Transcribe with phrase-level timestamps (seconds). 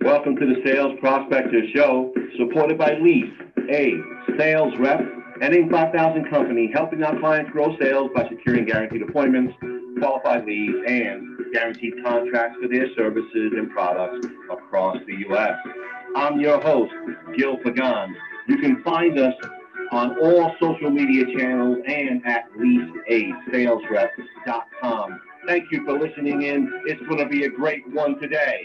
[0.00, 3.32] Welcome to the Sales Prospector Show, supported by Lease,
[3.68, 3.94] a
[4.38, 5.00] sales rep
[5.42, 9.54] and a 5000 company helping our clients grow sales by securing guaranteed appointments,
[9.98, 15.58] qualified leads, and guaranteed contracts for their services and products across the U.S.
[16.14, 16.92] I'm your host,
[17.36, 18.14] Gil Pagan.
[18.46, 19.34] You can find us
[19.90, 25.20] on all social media channels and at leaseasalesrep.com.
[25.46, 26.70] Thank you for listening in.
[26.86, 28.62] It's going to be a great one today.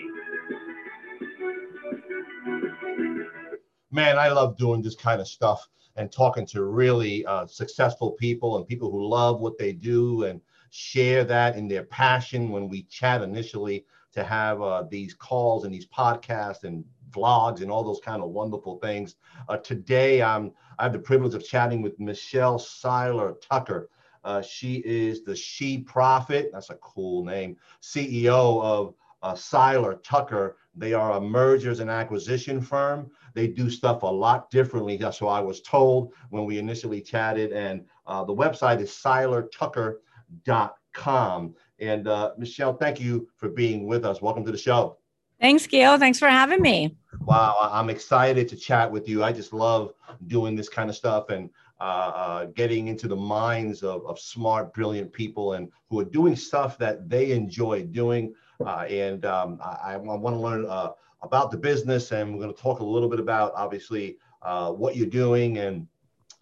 [3.94, 8.58] Man, I love doing this kind of stuff and talking to really uh, successful people
[8.58, 12.82] and people who love what they do and share that in their passion when we
[12.86, 18.00] chat initially to have uh, these calls and these podcasts and vlogs and all those
[18.04, 19.18] kind of wonderful things.
[19.48, 23.91] Uh, today, I'm I have the privilege of chatting with Michelle Seiler Tucker.
[24.24, 26.50] Uh, she is the She Profit.
[26.52, 27.58] That's a cool name.
[27.84, 30.57] CEO of uh, Seiler Tucker.
[30.76, 33.10] They are a mergers and acquisition firm.
[33.34, 34.98] They do stuff a lot differently.
[34.98, 37.52] That's what I was told when we initially chatted.
[37.52, 41.55] And uh, the website is seilertucker.com.
[41.79, 44.21] And uh, Michelle, thank you for being with us.
[44.21, 44.98] Welcome to the show.
[45.40, 45.98] Thanks, Gail.
[45.98, 46.96] Thanks for having me.
[47.21, 49.24] Wow, I'm excited to chat with you.
[49.24, 49.94] I just love
[50.27, 54.74] doing this kind of stuff and uh, uh, getting into the minds of, of smart,
[54.74, 58.34] brilliant people and who are doing stuff that they enjoy doing.
[58.65, 62.54] Uh, and um, I, I want to learn uh, about the business, and we're going
[62.54, 65.88] to talk a little bit about obviously uh, what you're doing and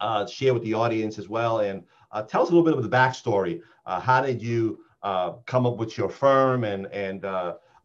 [0.00, 1.60] uh, share with the audience as well.
[1.60, 1.84] And
[2.28, 3.60] tell us a little bit of the backstory.
[3.86, 7.24] how did you come up with your firm and and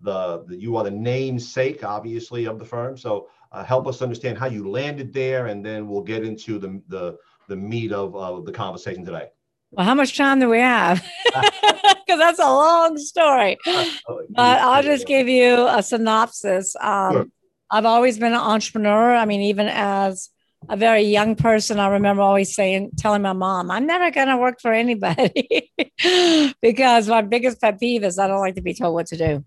[0.02, 2.98] the, the you are the namesake, obviously, of the firm.
[2.98, 6.82] So uh, help us understand how you landed there, and then we'll get into the
[6.88, 9.30] the, the meat of uh, the conversation today.
[9.72, 11.06] Well, how much time do we have?
[12.08, 13.58] Because that's a long story.
[13.66, 16.76] But I'll just give you a synopsis.
[16.80, 17.26] Um, sure.
[17.70, 19.14] I've always been an entrepreneur.
[19.14, 20.30] I mean, even as
[20.70, 24.38] a very young person, I remember always saying, telling my mom, I'm never going to
[24.38, 25.72] work for anybody
[26.62, 29.46] because my biggest pet peeve is I don't like to be told what to do.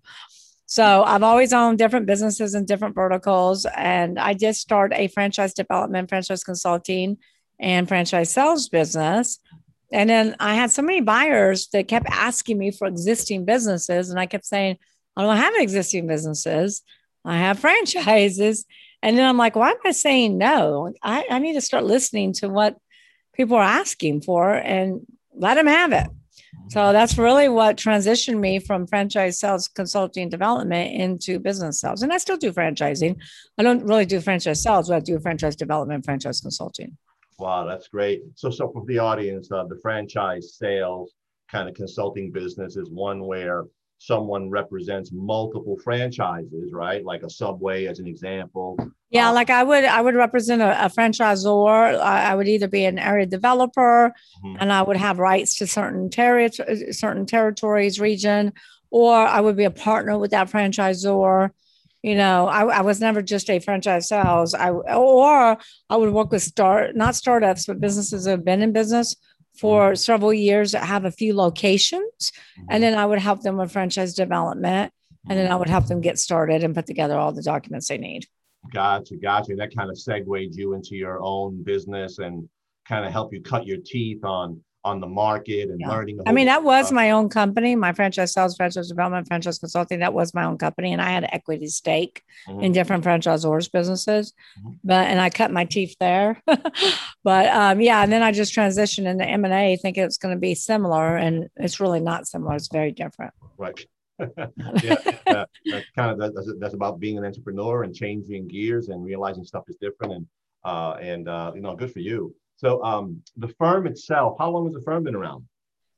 [0.66, 3.66] So I've always owned different businesses and different verticals.
[3.76, 7.18] And I did start a franchise development, franchise consulting,
[7.58, 9.38] and franchise sales business.
[9.92, 14.10] And then I had so many buyers that kept asking me for existing businesses.
[14.10, 14.78] And I kept saying,
[15.16, 16.82] I don't have existing businesses.
[17.24, 18.66] I have franchises.
[19.02, 20.92] And then I'm like, why am I saying no?
[21.02, 22.76] I, I need to start listening to what
[23.34, 25.00] people are asking for and
[25.34, 26.06] let them have it.
[26.68, 26.92] So mm-hmm.
[26.92, 32.02] that's really what transitioned me from franchise sales consulting development into business sales.
[32.02, 33.16] And I still do franchising.
[33.58, 36.96] I don't really do franchise sales, but I do franchise development, franchise consulting.
[37.40, 38.22] Wow, that's great.
[38.34, 41.14] So, so for the audience, uh, the franchise sales
[41.50, 43.64] kind of consulting business is one where
[43.96, 47.04] someone represents multiple franchises, right?
[47.04, 48.78] Like a Subway, as an example.
[49.10, 51.98] Yeah, uh, like I would, I would represent a, a franchisor.
[51.98, 54.12] I, I, would either be an area developer,
[54.44, 54.56] mm-hmm.
[54.60, 58.52] and I would have rights to certain territories, certain territories, region,
[58.90, 61.50] or I would be a partner with that franchisor.
[62.02, 64.54] You know, I, I was never just a franchise sales.
[64.54, 65.58] I or
[65.90, 69.16] I would work with start not startups, but businesses that have been in business
[69.58, 69.96] for mm-hmm.
[69.96, 72.30] several years that have a few locations.
[72.30, 72.66] Mm-hmm.
[72.70, 74.92] And then I would help them with franchise development.
[75.28, 77.98] And then I would help them get started and put together all the documents they
[77.98, 78.26] need.
[78.72, 79.52] Gotcha, gotcha.
[79.52, 82.48] And that kind of segued you into your own business and
[82.88, 85.88] kind of help you cut your teeth on on the market and yeah.
[85.88, 86.20] learning.
[86.26, 86.94] I mean, that was stuff.
[86.94, 90.00] my own company, my franchise sales, franchise development, franchise consulting.
[90.00, 92.60] That was my own company, and I had an equity stake mm-hmm.
[92.60, 94.32] in different franchisors businesses.
[94.58, 94.70] Mm-hmm.
[94.84, 96.42] But and I cut my teeth there.
[97.24, 100.34] but um, yeah, and then I just transitioned into M and A, thinking it's going
[100.34, 102.54] to be similar, and it's really not similar.
[102.56, 103.34] It's very different.
[103.58, 103.84] Right.
[104.20, 109.04] yeah, that, that's kind of that's, that's about being an entrepreneur and changing gears and
[109.04, 110.26] realizing stuff is different and
[110.64, 114.66] uh, and uh, you know good for you so um, the firm itself, how long
[114.66, 115.46] has the firm been around?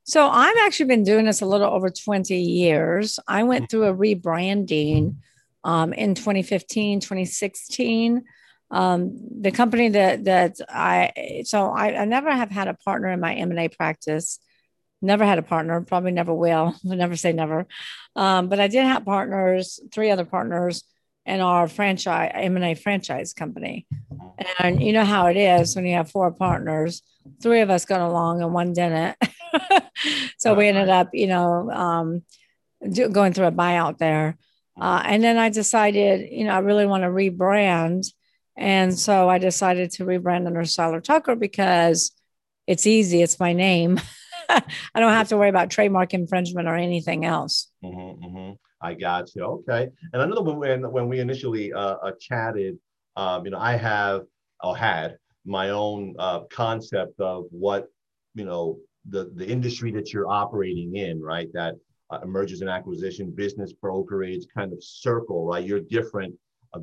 [0.05, 3.19] So I've actually been doing this a little over 20 years.
[3.27, 5.17] I went through a rebranding
[5.65, 8.23] um, in 2015, 2016.
[8.71, 13.21] Um, the company that that I so I, I, never have had a partner in
[13.21, 14.39] my M&A practice.
[15.03, 16.75] Never had a partner, probably never will.
[16.85, 17.67] Never say never.
[18.17, 20.85] Um, but I did have partners, three other partners
[21.25, 23.87] in our franchise M&A franchise company.
[24.59, 27.03] And you know how it is when you have four partners,
[27.43, 29.17] three of us got along and one didn't.
[30.39, 32.23] so we ended up, you know, um,
[32.91, 34.37] do, going through a buyout there.
[34.81, 38.07] Uh, and then I decided, you know, I really want to rebrand.
[38.57, 42.13] And so I decided to rebrand under Seiler Tucker because
[42.67, 43.23] it's easy.
[43.23, 44.01] It's my name.
[44.49, 44.63] I
[45.01, 47.71] don't have to worry about trademark infringement or anything else.
[47.85, 48.53] Mm-hmm, mm-hmm.
[48.83, 49.45] I got you.
[49.45, 49.89] Okay.
[50.13, 52.79] And I know when when we initially uh, uh, chatted,
[53.17, 54.23] um, you know, I have
[54.63, 57.89] or had my own uh, concept of what
[58.35, 61.49] you know the the industry that you're operating in, right?
[61.53, 61.75] That
[62.11, 65.65] uh, mergers and acquisition, business brokerage kind of circle, right?
[65.65, 66.35] You're different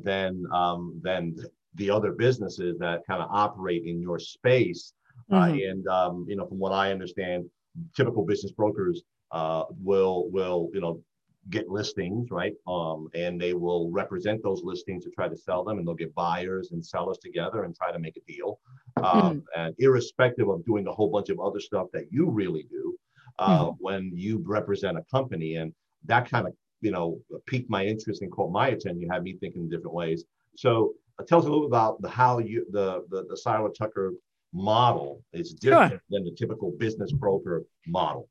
[0.02, 1.36] than um, than
[1.76, 4.92] the other businesses that kind of operate in your space.
[5.30, 5.52] Uh, mm-hmm.
[5.52, 7.48] Uh, and um, you know, from what I understand,
[7.94, 11.00] typical business brokers uh, will will you know
[11.48, 12.52] get listings, right?
[12.66, 16.14] Um, and they will represent those listings to try to sell them, and they'll get
[16.14, 18.60] buyers and sellers together and try to make a deal.
[18.98, 19.42] Um, mm.
[19.56, 22.96] And irrespective of doing a whole bunch of other stuff that you really do,
[23.38, 23.76] uh, mm.
[23.80, 25.72] when you represent a company, and
[26.04, 26.52] that kind of
[26.82, 30.24] you know piqued my interest and caught my attention, had me thinking in different ways.
[30.56, 33.70] So uh, tell us a little bit about the how you the the, the Seiler
[33.70, 34.12] Tucker
[34.52, 36.02] model is different sure.
[36.10, 38.28] than the typical business broker model.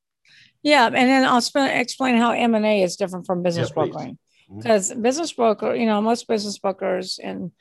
[0.61, 3.73] Yeah, and then I'll sp- explain how M and A is different from business yeah,
[3.73, 4.17] brokering.
[4.55, 5.01] Because mm-hmm.
[5.01, 7.51] business broker, you know, most business brokers, and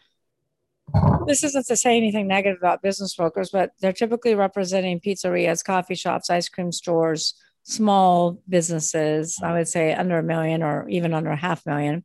[1.27, 5.95] this isn't to say anything negative about business brokers, but they're typically representing pizzerias, coffee
[5.95, 9.39] shops, ice cream stores, small businesses.
[9.43, 12.05] I would say under a million or even under a half million,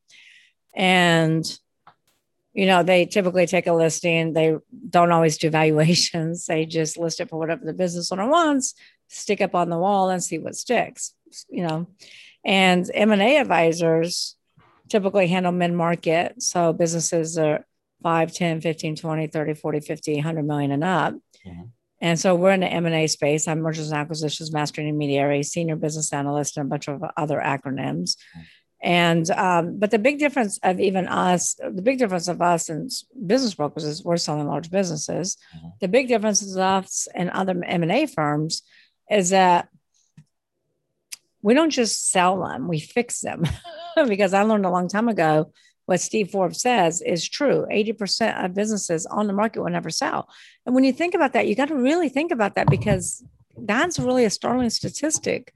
[0.76, 1.46] and
[2.54, 4.34] you know they typically take a listing.
[4.34, 4.58] They
[4.90, 6.46] don't always do valuations.
[6.46, 8.76] They just list it for whatever the business owner wants
[9.14, 11.14] stick up on the wall and see what sticks,
[11.50, 11.88] you know.
[12.46, 14.36] And M&A advisors
[14.90, 16.42] typically handle mid-market.
[16.42, 17.66] So businesses are
[18.02, 21.14] 5, 10, 15, 20, 30, 40, 50, 100 million and up.
[21.46, 21.64] Mm-hmm.
[22.02, 23.48] And so we're in the M&A space.
[23.48, 28.18] I'm mergers and acquisitions, master intermediary, senior business analyst, and a bunch of other acronyms.
[28.18, 28.42] Mm-hmm.
[28.84, 32.92] And um, but the big difference of even us, the big difference of us and
[33.26, 35.38] business brokers is we're selling large businesses.
[35.56, 35.68] Mm-hmm.
[35.80, 38.62] The big difference is us and other M and A firms
[39.10, 39.70] is that
[41.42, 43.44] we don't just sell them, we fix them.
[44.08, 45.52] because I learned a long time ago
[45.86, 50.30] what Steve Forbes says is true 80% of businesses on the market will never sell.
[50.66, 53.24] And when you think about that, you got to really think about that because
[53.58, 55.54] that's really a startling statistic,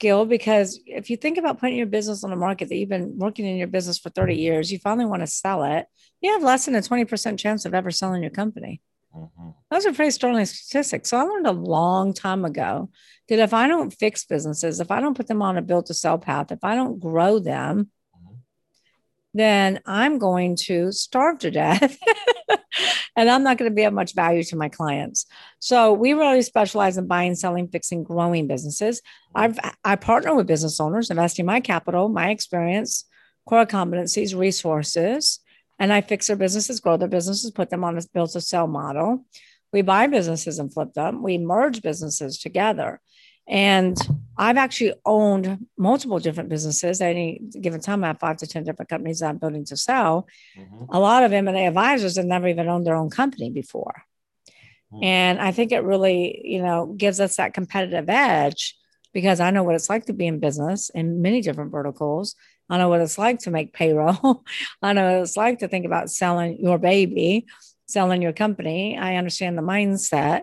[0.00, 0.24] Gil.
[0.24, 3.44] Because if you think about putting your business on the market that you've been working
[3.44, 5.86] in your business for 30 years, you finally want to sell it,
[6.20, 8.80] you have less than a 20% chance of ever selling your company.
[9.14, 9.50] Mm-hmm.
[9.70, 11.10] Those are pretty startling statistics.
[11.10, 12.90] So I learned a long time ago
[13.28, 15.94] that if I don't fix businesses, if I don't put them on a build to
[15.94, 18.34] sell path, if I don't grow them, mm-hmm.
[19.34, 21.98] then I'm going to starve to death.
[23.16, 25.26] and I'm not going to be of much value to my clients.
[25.58, 29.02] So we really specialize in buying, selling, fixing, growing businesses.
[29.34, 33.04] I've I partner with business owners, investing my capital, my experience,
[33.46, 35.40] core competencies, resources
[35.78, 38.66] and I fix their businesses, grow their businesses, put them on a build to sell
[38.66, 39.24] model.
[39.72, 41.22] We buy businesses and flip them.
[41.22, 43.00] We merge businesses together.
[43.46, 43.96] And
[44.36, 47.00] I've actually owned multiple different businesses.
[47.00, 49.76] At any given time, I have five to 10 different companies that I'm building to
[49.76, 50.28] sell.
[50.56, 50.84] Mm-hmm.
[50.90, 54.02] A lot of M&A advisors have never even owned their own company before.
[54.92, 55.04] Mm-hmm.
[55.04, 58.76] And I think it really, you know, gives us that competitive edge
[59.14, 62.34] because I know what it's like to be in business in many different verticals
[62.70, 64.44] I know what it's like to make payroll.
[64.82, 67.46] I know what it's like to think about selling your baby,
[67.86, 68.98] selling your company.
[68.98, 70.42] I understand the mindset.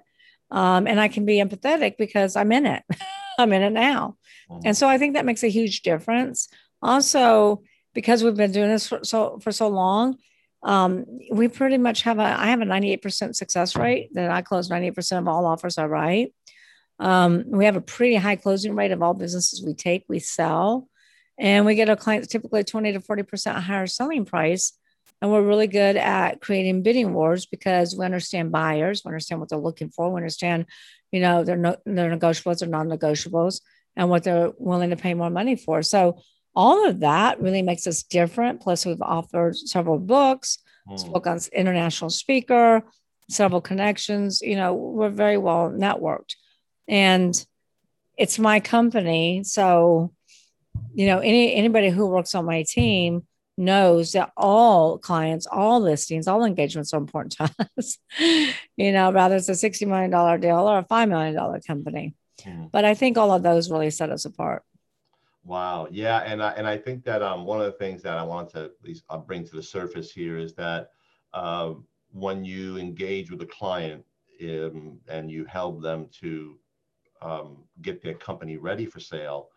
[0.52, 2.84] Um, and I can be empathetic because I'm in it.
[3.40, 4.18] I'm in it now.
[4.64, 6.48] And so I think that makes a huge difference.
[6.82, 7.64] Also,
[7.94, 10.18] because we've been doing this for so for so long,
[10.64, 14.70] um, we pretty much have a I have a 98% success rate that I close
[14.70, 16.34] 98% of all offers I write.
[17.00, 20.88] Um, we have a pretty high closing rate of all businesses we take, we sell
[21.38, 24.74] and we get our clients typically 20 to 40% higher selling price.
[25.22, 29.50] And we're really good at creating bidding wars because we understand buyers, we understand what
[29.50, 30.66] they're looking for, we understand,
[31.12, 33.62] you know, their, no, their negotiables or non negotiables
[33.96, 35.82] and what they're willing to pay more money for.
[35.82, 36.20] So
[36.56, 38.62] all of that really makes us different.
[38.62, 41.00] Plus, we've offered several books, mm.
[41.00, 42.84] spoke on international speaker,
[43.30, 44.42] several connections.
[44.42, 46.36] You know, we're very well networked.
[46.88, 47.34] And
[48.18, 49.44] it's my company.
[49.44, 50.14] So
[50.96, 53.26] you know, any anybody who works on my team
[53.58, 57.98] knows that all clients, all listings, all engagements are important to us.
[58.78, 60.12] you know, whether it's a $60 million
[60.42, 62.16] deal or a $5 million company.
[62.42, 62.70] Mm.
[62.72, 64.64] But I think all of those really set us apart.
[65.46, 65.88] Wow.
[65.90, 66.20] Yeah.
[66.26, 68.66] And I, and I think that um, one of the things that I want to
[68.66, 70.90] at least I'll bring to the surface here is that
[71.34, 71.74] uh,
[72.12, 74.04] when you engage with a client
[74.42, 76.58] um, and you help them to
[77.22, 79.50] um, get their company ready for sale.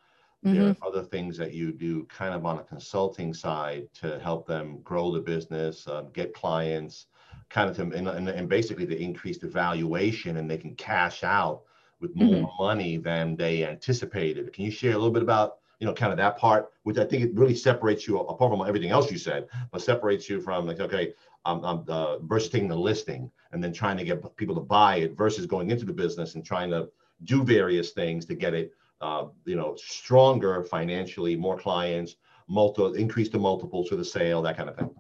[0.43, 0.87] There are mm-hmm.
[0.87, 5.11] other things that you do kind of on a consulting side to help them grow
[5.11, 7.07] the business, uh, get clients,
[7.51, 11.25] kind of to, and, and, and, basically to increase the valuation and they can cash
[11.25, 11.63] out
[12.01, 12.63] with more mm-hmm.
[12.63, 14.53] money than they anticipated.
[14.53, 17.05] Can you share a little bit about you know, kind of that part, which I
[17.05, 20.67] think it really separates you apart from everything else you said, but separates you from
[20.67, 21.15] like, okay,
[21.45, 24.97] um, um, uh, versus taking the listing and then trying to get people to buy
[24.97, 26.89] it versus going into the business and trying to
[27.25, 32.17] do various things to get it, uh, you know, stronger financially, more clients,
[32.49, 34.91] multi, increase the multiples for the sale, that kind of thing.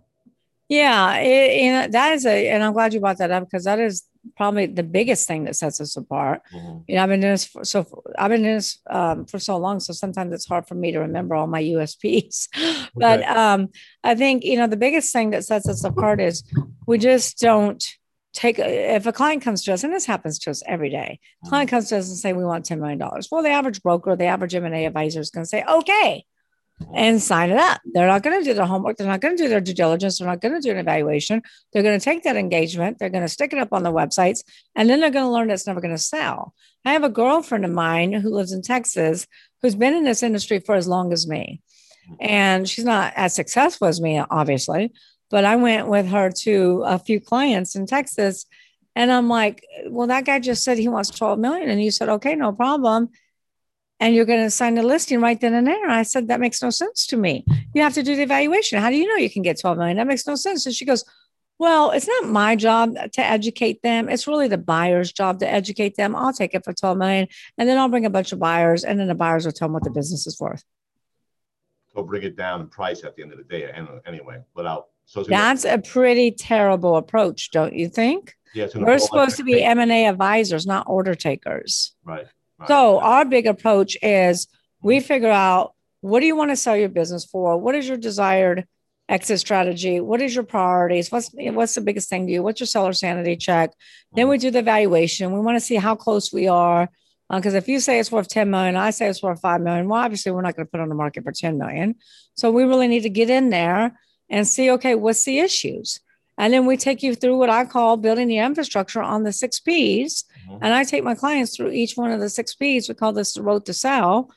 [0.68, 3.64] Yeah, it, you know, that is a, and I'm glad you brought that up because
[3.64, 4.04] that is
[4.36, 6.42] probably the biggest thing that sets us apart.
[6.52, 6.78] Mm-hmm.
[6.86, 9.56] You know, I've been doing this for, so I've been doing this um, for so
[9.56, 12.48] long, so sometimes it's hard for me to remember all my USPs.
[12.88, 12.90] Okay.
[12.96, 13.68] But um,
[14.02, 16.42] I think you know the biggest thing that sets us apart is
[16.86, 17.84] we just don't
[18.38, 21.68] take if a client comes to us and this happens to us every day client
[21.68, 21.76] mm-hmm.
[21.76, 22.98] comes to us and say we want $10 million
[23.30, 26.24] well the average broker the average m&a advisor is going to say okay
[26.94, 27.80] and sign it up.
[27.92, 28.96] They're not going to do their homework.
[28.96, 30.18] They're not going to do their due diligence.
[30.18, 31.42] They're not going to do an evaluation.
[31.72, 32.98] They're going to take that engagement.
[32.98, 34.44] They're going to stick it up on the websites,
[34.76, 36.54] and then they're going to learn it's never going to sell.
[36.84, 39.26] I have a girlfriend of mine who lives in Texas
[39.60, 41.60] who's been in this industry for as long as me.
[42.20, 44.92] And she's not as successful as me, obviously,
[45.30, 48.46] but I went with her to a few clients in Texas.
[48.96, 51.70] And I'm like, well, that guy just said he wants 12 million.
[51.70, 53.10] And you said, okay, no problem
[54.00, 55.88] and you're going to sign the listing right then and there.
[55.88, 57.44] I said, that makes no sense to me.
[57.74, 58.80] You have to do the evaluation.
[58.80, 59.96] How do you know you can get 12 million?
[59.96, 60.66] That makes no sense.
[60.66, 61.04] And she goes,
[61.58, 64.08] well, it's not my job to educate them.
[64.08, 66.14] It's really the buyer's job to educate them.
[66.14, 69.00] I'll take it for 12 million and then I'll bring a bunch of buyers and
[69.00, 70.62] then the buyers will tell them what the business is worth.
[71.92, 73.72] So bring it down in price at the end of the day
[74.06, 74.88] anyway, without.
[75.08, 78.34] So that's a pretty terrible approach, don't you think?
[78.54, 81.92] Yeah, we're supposed to be M&A advisors, not order takers.
[82.04, 82.26] Right.
[82.66, 84.48] So our big approach is
[84.82, 87.56] we figure out what do you want to sell your business for?
[87.56, 88.66] What is your desired
[89.08, 89.98] exit strategy?
[89.98, 91.10] What is your priorities?
[91.10, 92.42] What's what's the biggest thing to you?
[92.42, 93.72] What's your seller sanity check?
[94.12, 95.32] Then we do the valuation.
[95.32, 96.90] We want to see how close we are.
[97.30, 99.88] Because uh, if you say it's worth 10 million, I say it's worth 5 million.
[99.88, 101.94] Well, obviously, we're not going to put on the market for 10 million.
[102.34, 103.98] So we really need to get in there
[104.30, 106.00] and see, okay, what's the issues?
[106.36, 109.58] And then we take you through what I call building the infrastructure on the six
[109.58, 110.24] P's.
[110.48, 110.58] Mm-hmm.
[110.62, 112.88] And I take my clients through each one of the six P's.
[112.88, 114.30] We call this the road to sell.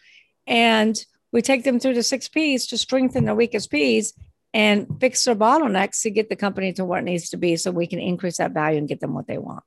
[0.47, 0.97] And
[1.31, 4.13] we take them through the six P's to strengthen the weakest P's
[4.53, 7.71] and fix their bottlenecks to get the company to where it needs to be so
[7.71, 9.63] we can increase that value and get them what they want.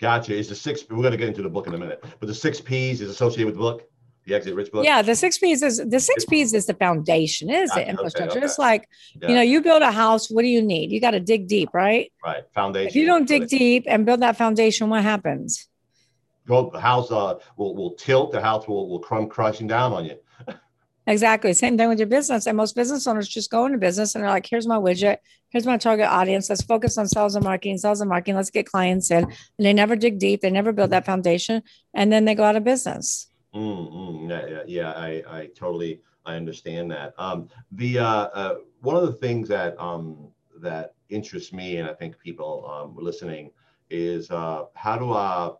[0.00, 0.34] Gotcha.
[0.34, 2.34] Is the six, we're going to get into the book in a minute, but the
[2.34, 3.88] six P's is associated with the book?
[4.26, 4.84] The exit rich book?
[4.84, 7.88] Yeah, the six P's is the six P's is the foundation, is it?
[7.88, 8.30] infrastructure.
[8.30, 8.46] Okay, okay.
[8.46, 8.88] It's like,
[9.20, 9.28] yeah.
[9.28, 10.90] you know, you build a house, what do you need?
[10.90, 12.12] You got to dig deep, right?
[12.24, 12.44] Right.
[12.54, 12.88] Foundation.
[12.88, 15.68] If you don't dig deep and build that foundation, what happens?
[16.46, 20.04] Well, the house uh, will, will tilt, the house will, will crumb crashing down on
[20.04, 20.16] you.
[21.06, 21.52] Exactly.
[21.52, 22.46] Same thing with your business.
[22.46, 25.18] And most business owners just go into business and they're like, here's my widget.
[25.50, 26.48] Here's my target audience.
[26.48, 28.36] Let's focus on sales and marketing, sales and marketing.
[28.36, 29.24] Let's get clients in.
[29.24, 30.40] And they never dig deep.
[30.40, 31.62] They never build that foundation.
[31.92, 33.28] And then they go out of business.
[33.54, 37.14] Mm, yeah, yeah, yeah, I, I totally, I understand that.
[37.18, 40.28] Um, the uh, uh, one of the things that um,
[40.60, 43.50] that interests me, and I think people um, listening,
[43.90, 45.54] is uh, how to uh,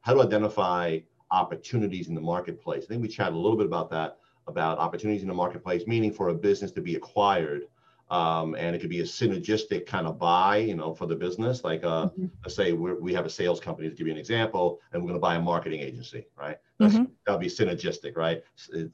[0.00, 0.98] how to identify
[1.30, 2.84] opportunities in the marketplace.
[2.84, 6.12] I think we chatted a little bit about that, about opportunities in the marketplace, meaning
[6.12, 7.62] for a business to be acquired
[8.08, 11.64] um, and it could be a synergistic kind of buy, you know, for the business.
[11.64, 12.26] Like, uh, mm-hmm.
[12.44, 15.18] let's say we have a sales company to give you an example, and we're going
[15.18, 16.58] to buy a marketing agency, right?
[16.80, 17.04] Mm-hmm.
[17.24, 18.42] That'll be synergistic, right?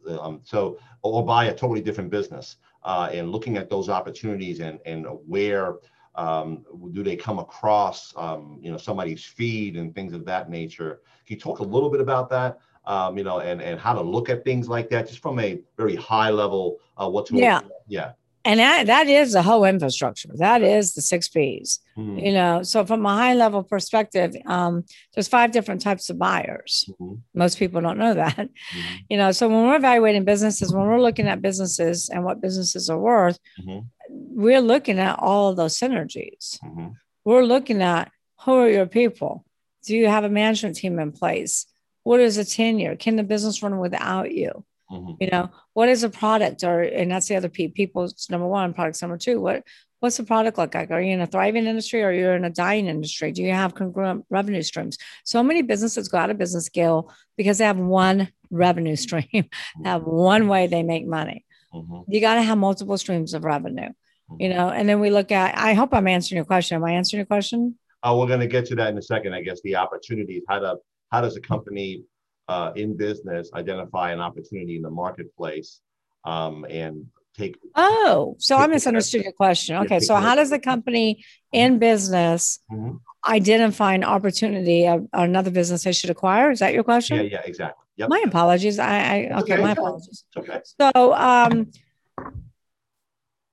[0.08, 4.78] Um, so, or buy a totally different business, uh, and looking at those opportunities and
[4.86, 5.76] and where
[6.14, 11.00] um, do they come across, um, you know, somebody's feed and things of that nature.
[11.26, 12.58] Can you talk a little bit about that?
[12.84, 15.60] Um, you know, and and how to look at things like that, just from a
[15.76, 16.78] very high level.
[16.96, 18.12] Uh, what's yeah, yeah
[18.44, 22.18] and that, that is the whole infrastructure that is the six p's mm-hmm.
[22.18, 24.84] you know so from a high level perspective um,
[25.14, 27.14] there's five different types of buyers mm-hmm.
[27.34, 28.96] most people don't know that mm-hmm.
[29.08, 32.90] you know so when we're evaluating businesses when we're looking at businesses and what businesses
[32.90, 33.80] are worth mm-hmm.
[34.08, 36.88] we're looking at all of those synergies mm-hmm.
[37.24, 38.10] we're looking at
[38.44, 39.44] who are your people
[39.84, 41.66] do you have a management team in place
[42.02, 45.12] what is the tenure can the business run without you Mm-hmm.
[45.20, 48.74] You know, what is a product or and that's the other P people's number one,
[48.74, 49.40] products number two.
[49.40, 49.64] What
[50.00, 50.90] what's the product look like?
[50.90, 53.30] Are you in a thriving industry or you're in a dying industry?
[53.30, 54.98] Do you have congruent revenue streams?
[55.24, 59.84] So many businesses go out of business scale because they have one revenue stream, mm-hmm.
[59.84, 61.44] have one way they make money.
[61.72, 62.10] Mm-hmm.
[62.12, 63.90] You got to have multiple streams of revenue,
[64.38, 64.58] you mm-hmm.
[64.58, 66.76] know, and then we look at, I hope I'm answering your question.
[66.76, 67.78] Am I answering your question?
[68.02, 69.32] Oh, we're going to get to that in a second.
[69.32, 70.76] I guess the opportunities, how to,
[71.12, 72.02] how does a company
[72.48, 75.80] uh, in business identify an opportunity in the marketplace
[76.24, 77.06] um, and
[77.36, 77.56] take.
[77.74, 79.76] Oh, so I misunderstood your question.
[79.76, 83.00] Okay, so how does the company in business Mhm.
[83.26, 86.50] identify an opportunity of another business they should acquire?
[86.50, 87.16] Is that your question?
[87.18, 87.82] Yeah, yeah, exactly.
[87.96, 88.08] Yep.
[88.08, 88.78] My apologies.
[88.78, 89.62] I, I okay, okay.
[89.62, 90.24] my apologies.
[90.36, 90.60] Okay.
[90.80, 91.70] So, um,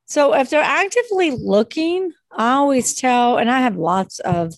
[0.05, 4.53] so if they're actively looking, I always tell, and I have lots of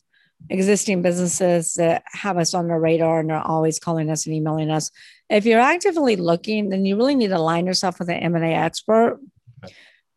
[0.49, 4.69] existing businesses that have us on their radar and they're always calling us and emailing
[4.69, 4.91] us.
[5.29, 9.19] If you're actively looking, then you really need to align yourself with an M&A expert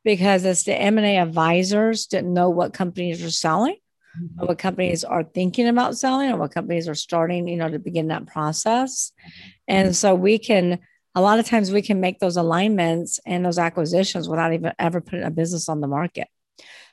[0.05, 3.77] because it's the M&A advisors that know what companies are selling
[4.21, 4.43] Mm-hmm.
[4.43, 7.81] or what companies are thinking about selling or what companies are starting, you know, to
[7.81, 9.11] begin that process.
[9.67, 10.79] And so we can,
[11.17, 15.01] a lot of times we can make those alignments and those acquisitions without even ever
[15.01, 16.29] putting a business on the market.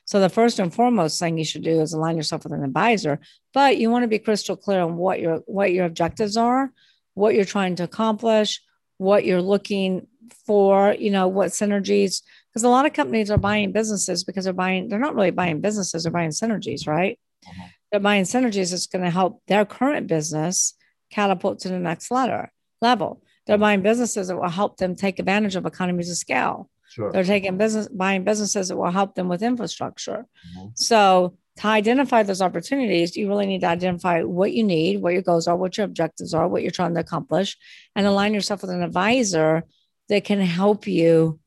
[0.04, 3.20] So the first and foremost thing you should do is align yourself with an advisor,
[3.54, 6.72] but you want to be crystal clear on what your what your objectives are,
[7.14, 8.60] what you're trying to accomplish,
[8.98, 10.06] what you're looking
[10.46, 14.52] for, you know, what synergies because a lot of companies are buying businesses because they're
[14.52, 17.18] buying they're not really buying businesses, they're buying synergies, right?
[17.46, 17.70] Mhm.
[17.90, 20.74] They're buying synergies that's going to help their current business
[21.10, 23.22] catapult to the next letter level.
[23.46, 26.70] They're buying businesses that will help them take advantage of economies of scale.
[26.92, 27.10] Sure.
[27.10, 30.26] They're taking business, buying businesses that will help them with infrastructure.
[30.56, 30.72] Mhm.
[30.76, 35.22] So to identify those opportunities, you really need to identify what you need, what your
[35.22, 37.56] goals are, what your objectives are, what you're trying to accomplish,
[37.96, 39.64] and align yourself with an advisor
[40.10, 41.38] that can help you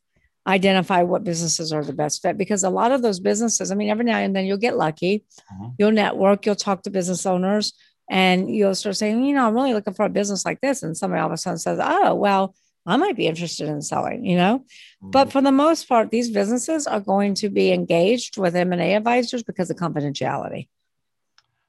[0.47, 2.37] identify what businesses are the best fit.
[2.37, 5.25] Because a lot of those businesses, I mean, every now and then you'll get lucky,
[5.53, 5.75] Mhm.
[5.77, 7.73] you'll network, you'll talk to business owners,
[8.09, 10.83] and you'll start saying, you know, I'm really looking for a business like this.
[10.83, 14.25] And somebody all of a sudden says, oh, well, I might be interested in selling,
[14.25, 14.63] you know?
[15.01, 15.31] But Mhm.
[15.31, 19.69] for the most part, these businesses are going to be engaged with M&A advisors because
[19.69, 20.67] of confidentiality.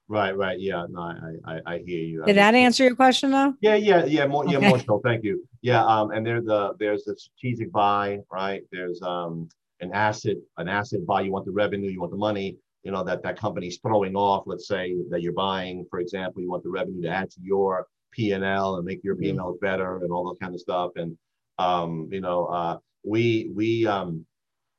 [0.08, 0.60] right, right.
[0.60, 0.86] Yeah.
[0.88, 2.22] No, I, I, I hear you.
[2.22, 3.54] I Did mean, that answer your question though?
[3.60, 5.00] Yeah, yeah, yeah, more, yeah, more so.
[5.02, 5.44] Thank you.
[5.62, 8.62] Yeah, um, and there's the there's the strategic buy, right?
[8.70, 9.48] There's um
[9.80, 11.22] an asset, an asset buy.
[11.22, 14.44] You want the revenue, you want the money, you know, that that company's throwing off.
[14.46, 17.88] Let's say that you're buying, for example, you want the revenue to add to your
[18.16, 20.60] P and L and make your P and L better and all that kind of
[20.60, 20.92] stuff.
[20.96, 21.16] And
[21.58, 24.24] um, you know, uh, we we um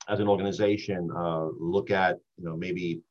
[0.10, 3.02] as an organization uh look at you know maybe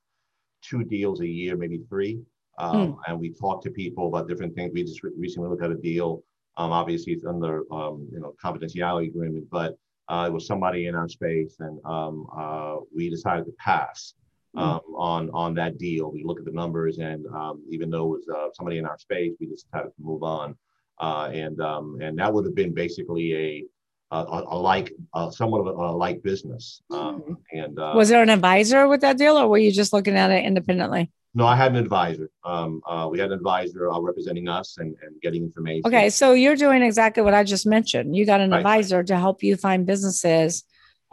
[0.62, 2.21] two deals a year, maybe three.
[2.59, 4.73] Um, And we talk to people about different things.
[4.73, 6.23] We just re- recently looked at a deal.
[6.57, 9.77] Um, obviously, it's under um, you know confidentiality agreement, but
[10.09, 14.15] uh, it was somebody in our space, and um, uh, we decided to pass
[14.57, 16.11] um, on on that deal.
[16.11, 18.99] We look at the numbers, and um, even though it was uh, somebody in our
[18.99, 20.57] space, we just decided to move on.
[20.99, 23.64] Uh, and um, and that would have been basically a
[24.11, 26.81] a, a like uh, somewhat of a, a like business.
[26.90, 30.16] Um, and uh, Was there an advisor with that deal or were you just looking
[30.16, 31.11] at it independently?
[31.35, 32.31] No, I had an advisor.
[32.45, 35.83] Um, uh, we had an advisor uh, representing us and, and getting information.
[35.87, 38.16] Okay, so you're doing exactly what I just mentioned.
[38.16, 38.59] You got an Right.
[38.59, 40.64] advisor to help you find businesses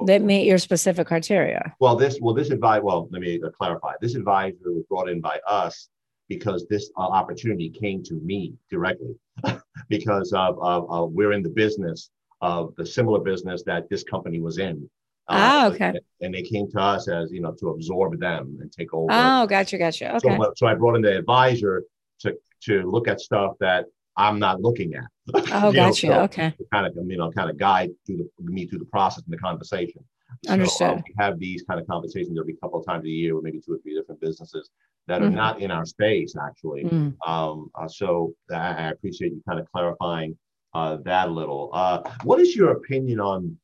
[0.06, 1.76] that meet your specific criteria.
[1.80, 2.82] Well, this well this advice.
[2.84, 3.94] Well, let me uh, clarify.
[4.02, 5.90] This advisor was brought in by us
[6.30, 9.16] because this uh, opportunity came to me directly
[9.90, 12.10] because of, of, of we're in the business
[12.42, 14.90] of the similar business that this company was in.
[15.28, 15.94] Uh, Ah, okay.
[16.22, 19.08] And they came to us as you know to absorb them and take over.
[19.12, 20.16] Oh, gotcha, gotcha.
[20.18, 20.38] Okay.
[20.38, 21.84] So, so I brought in the advisor
[22.22, 23.86] to to look at stuff that
[24.18, 25.06] I'm not looking at.
[25.54, 26.08] Oh, You know, gotcha.
[26.08, 26.54] so Okay.
[26.72, 29.38] kind of you know kind of guide through the me through the process and the
[29.38, 30.04] conversation.
[30.46, 30.54] So,
[30.86, 33.60] uh, we have these kind of conversations every couple of times a year with maybe
[33.64, 34.70] two or three different businesses
[35.08, 35.36] that are Mhm.
[35.36, 36.84] not in our space actually.
[36.86, 37.16] Mm.
[37.28, 40.38] Um, uh, so I, I appreciate you kind of clarifying
[40.74, 41.70] uh, that a little.
[41.72, 43.58] Uh, what is your opinion on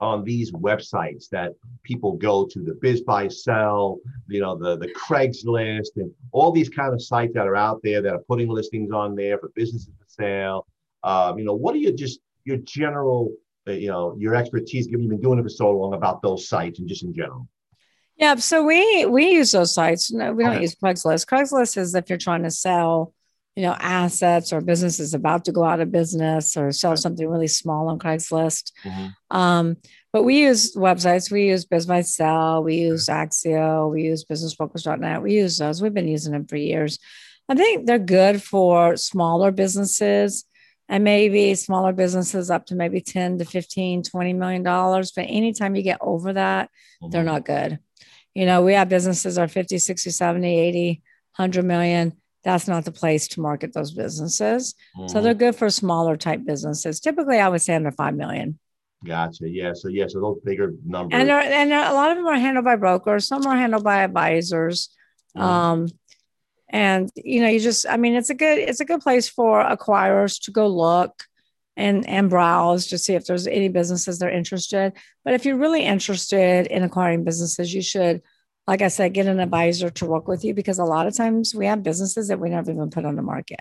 [0.00, 4.88] on these websites that people go to, the Biz Buy Sell, you know, the the
[4.88, 8.90] Craigslist, and all these kind of sites that are out there that are putting listings
[8.92, 10.66] on there for businesses for sale?
[11.02, 13.32] Um, you know, what are your just your general,
[13.66, 14.86] uh, you know, your expertise?
[14.86, 17.48] Given you've been doing it for so long about those sites and just in general.
[18.16, 20.12] Yeah, so we we use those sites.
[20.12, 20.62] No, we don't Okay.
[20.62, 21.26] use Craigslist.
[21.26, 23.14] Craigslist is if you're trying to sell,
[23.56, 27.26] you know, assets or business is about to go out of business or sell something
[27.26, 28.70] really small on Craigslist.
[29.30, 29.78] Um,
[30.12, 31.30] but we use websites.
[31.30, 33.90] We use Biz Buy We use Axial.
[33.90, 35.22] We use BusinessFocus.net.
[35.22, 35.80] We use those.
[35.80, 36.98] We've been using them for years.
[37.48, 40.44] I think they're good for smaller businesses
[40.88, 45.12] and maybe smaller businesses up to maybe 10 to 15, 20 million dollars.
[45.16, 46.70] But anytime you get over that,
[47.10, 47.26] they're Mhm.
[47.26, 47.78] not good.
[48.34, 51.02] You know, we have businesses are 50, 60, 70, 80,
[51.36, 52.12] 100 million.
[52.46, 54.76] That's not the place to market those businesses.
[55.08, 55.22] So Mhm.
[55.24, 57.00] they're good for smaller type businesses.
[57.00, 58.60] Typically, I would say under 5 million.
[59.04, 59.48] Gotcha.
[59.48, 59.72] Yeah.
[59.74, 60.06] So yeah.
[60.06, 61.18] So those bigger numbers.
[61.20, 63.26] And and a lot of them are handled by brokers.
[63.26, 64.90] Some are handled by advisors.
[65.36, 65.42] Mhm.
[65.42, 65.86] Um,
[66.68, 69.62] and you know, you just, I mean, it's a good, it's a good place for
[69.64, 71.24] acquirers to go look
[71.76, 74.92] and and browse to see if there's any businesses they're interested.
[75.24, 78.22] But if you're really interested in acquiring businesses, you should,
[78.66, 81.54] like I said, get an advisor to work with you because a lot of times
[81.54, 83.60] we have businesses that we never even put on the market.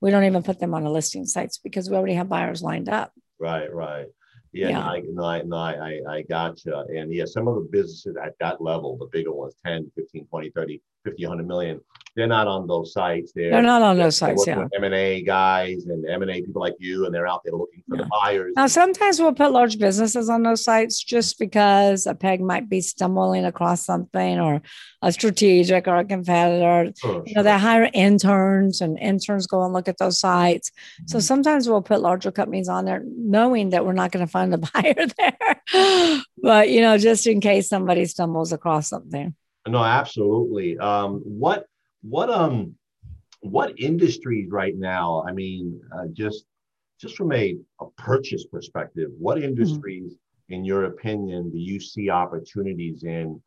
[0.00, 2.88] We don't even put them on the listing sites because we already have buyers lined
[2.88, 3.12] up.
[3.38, 4.06] Right, right.
[4.52, 5.00] Yeah, yeah.
[5.10, 6.84] No, I, no, I, I, I gotcha.
[6.88, 10.50] And yeah, some of the businesses at that level, the bigger ones, 10, 15, 20,
[10.50, 11.80] 30, 50, 100 million,
[12.16, 13.32] they're not on those sites.
[13.32, 14.46] They're, they're not on those sites.
[14.46, 14.66] Yeah.
[14.74, 17.52] M and A guys and M and A people like you, and they're out there
[17.52, 18.04] looking for yeah.
[18.04, 18.54] the buyers.
[18.56, 22.80] Now, sometimes we'll put large businesses on those sites just because a PEG might be
[22.80, 24.62] stumbling across something, or
[25.02, 26.90] a strategic, or a competitor.
[26.98, 30.70] Sure, you know, they hire interns, and interns go and look at those sites.
[30.70, 31.08] Mm-hmm.
[31.08, 34.54] So sometimes we'll put larger companies on there, knowing that we're not going to find
[34.54, 39.34] a buyer there, but you know, just in case somebody stumbles across something.
[39.66, 40.78] No, absolutely.
[40.78, 41.66] Um, what
[42.02, 42.74] what um
[43.40, 45.24] what industries right now?
[45.28, 46.44] I mean, uh, just
[47.00, 49.48] just from a, a purchase perspective, what mm-hmm.
[49.48, 50.54] industries, mm-hmm.
[50.54, 53.40] in your opinion, do you see opportunities in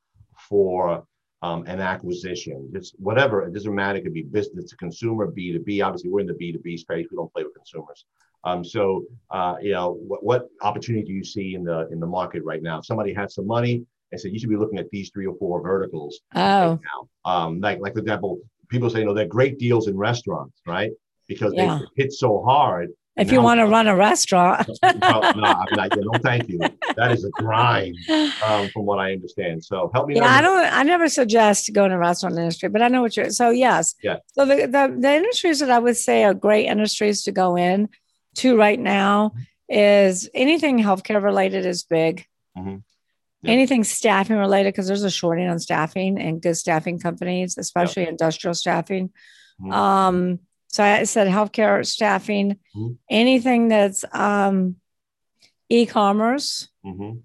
[0.49, 1.05] for
[1.41, 2.69] um, an acquisition?
[2.73, 3.99] Just whatever, it doesn't matter.
[3.99, 5.81] It could be business to consumer, B two B.
[5.81, 7.07] Obviously, we're in the B two B space.
[7.09, 8.05] We don't play with consumers.
[8.43, 12.07] Um, so, uh, you know, what, what opportunity do you see in the in the
[12.07, 12.79] market right now?
[12.79, 15.35] If somebody has some money, I said you should be looking at these three or
[15.37, 16.19] four verticals.
[16.35, 16.39] Oh.
[16.39, 16.79] Right
[17.25, 20.91] um, like like for example, people say you know they're great deals in restaurants, right?
[21.27, 21.79] Because yeah.
[21.95, 22.89] they hit so hard.
[23.17, 24.69] If you want to run a restaurant.
[24.83, 25.39] no, no, I'm
[25.75, 26.57] not, no, thank you.
[26.95, 27.97] That is a grind,
[28.45, 29.61] um, from what I understand.
[29.61, 30.15] So help me.
[30.15, 30.73] Yeah, I don't.
[30.73, 33.29] I never suggest going to restaurant industry, but I know what you're.
[33.31, 33.95] So yes.
[34.01, 34.17] Yeah.
[34.27, 37.89] So the, the the industries that I would say are great industries to go in
[38.35, 39.33] to right now
[39.67, 42.25] is anything healthcare related is big.
[42.57, 42.77] Mm-hmm.
[43.45, 48.11] Anything staffing related, because there's a shorting on staffing and good staffing companies, especially yep.
[48.11, 49.11] industrial staffing.
[49.61, 49.71] Mm-hmm.
[49.71, 52.93] Um, so I said healthcare staffing, mm-hmm.
[53.09, 54.75] anything that's um,
[55.69, 56.67] e-commerce.
[56.85, 57.19] Mm-hmm.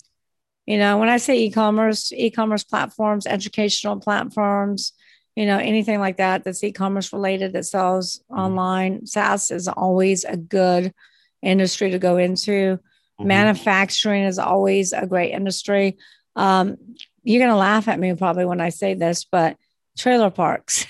[0.66, 4.92] You know, when I say e-commerce, e-commerce platforms, educational platforms,
[5.34, 8.40] you know, anything like that that's e-commerce related that sells mm-hmm.
[8.40, 9.06] online.
[9.06, 10.94] SaaS is always a good
[11.42, 12.78] industry to go into.
[13.18, 13.28] Mm-hmm.
[13.28, 15.98] Manufacturing is always a great industry.
[16.36, 16.76] Um,
[17.22, 19.56] you're going to laugh at me probably when I say this, but
[19.96, 20.86] trailer parks.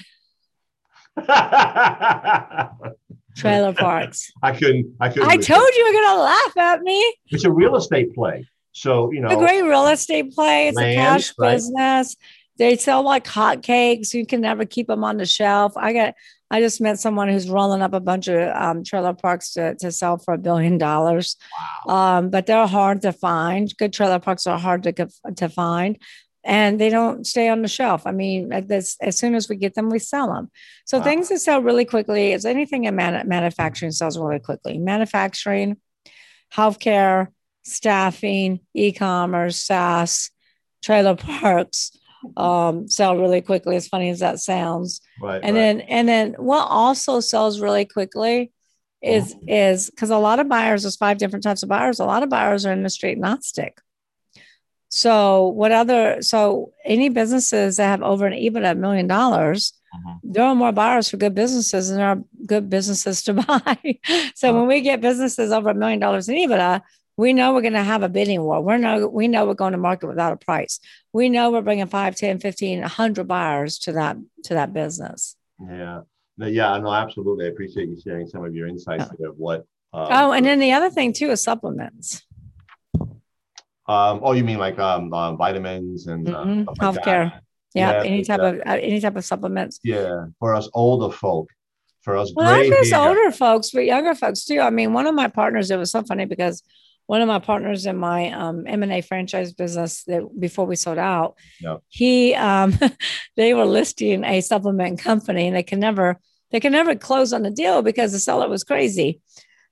[3.37, 4.33] trailer parks.
[4.43, 4.97] I couldn't.
[5.01, 5.29] I couldn't.
[5.29, 7.15] I told you you're going to laugh at me.
[7.29, 8.49] It's a real estate play.
[8.73, 10.69] So you know, a great real estate play.
[10.69, 11.53] It's land, a cash right?
[11.53, 12.17] business.
[12.57, 14.15] They sell like hotcakes.
[14.15, 15.73] You can never keep them on the shelf.
[15.77, 16.15] I got
[16.51, 19.91] I just met someone who's rolling up a bunch of um, trailer parks to, to
[19.91, 21.37] sell for a billion dollars.
[21.87, 22.19] Wow.
[22.19, 23.77] Um, but they're hard to find.
[23.77, 25.99] Good trailer parks are hard to, to find
[26.45, 28.07] and they don't stay on the shelf.
[28.07, 30.51] I mean, this, as soon as we get them, we sell them.
[30.85, 31.05] So wow.
[31.05, 34.79] things that sell really quickly is anything in man- manufacturing sells really quickly.
[34.79, 35.79] Manufacturing,
[36.53, 37.29] healthcare,
[37.65, 40.31] staffing, e-commerce, SaaS,
[40.83, 41.93] trailer parks,
[42.37, 43.77] um, sell really quickly.
[43.77, 45.01] As funny as that sounds.
[45.21, 45.41] Right.
[45.43, 45.61] And right.
[45.61, 48.53] then and then what also sells really quickly
[49.03, 49.49] is mm-hmm.
[49.49, 52.01] is because a lot of buyers, there's five different types of buyers.
[52.01, 53.79] A lot of buyers are industry agnostic.
[54.89, 60.33] So what other so any businesses that have over an EBITDA a million dollars, mm-hmm.
[60.33, 63.99] there are more buyers for good businesses than there are good businesses to buy.
[64.35, 66.81] so when we get businesses over a million dollars in EBITDA,
[67.17, 68.61] we know we're going to have a bidding war.
[68.61, 70.81] We're no, we know we're going to market without a price.
[71.13, 75.37] We know we're bringing 5, 10, 15, 100 buyers to that to that business.
[75.61, 76.01] Yeah.
[76.37, 77.47] No, yeah, no, absolutely.
[77.47, 79.29] I appreciate you sharing some of your insights yeah.
[79.29, 79.65] of what.
[79.93, 82.23] Uh, oh, and then the other thing too is supplements.
[83.87, 86.85] Um, oh, you mean like um, uh, vitamins and uh, mm-hmm.
[86.85, 87.31] healthcare?
[87.31, 87.43] Like
[87.75, 89.79] yeah, yeah, any type of uh, any type of supplements.
[89.85, 91.51] Yeah, for us older folk,
[92.03, 92.33] for us.
[92.35, 94.61] Well, not just older folks, but younger folks too.
[94.61, 95.71] I mean, one of my partners.
[95.71, 96.63] It was so funny because
[97.07, 101.37] one of my partners in my um, M&A franchise business that before we sold out,
[101.61, 101.83] yep.
[101.89, 102.79] he um,
[103.37, 106.19] they were listing a supplement company and they can never
[106.51, 109.21] they can never close on the deal because the seller was crazy.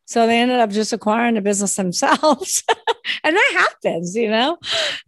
[0.05, 2.65] So they ended up just acquiring the business themselves.
[3.25, 4.59] and that happens, you know,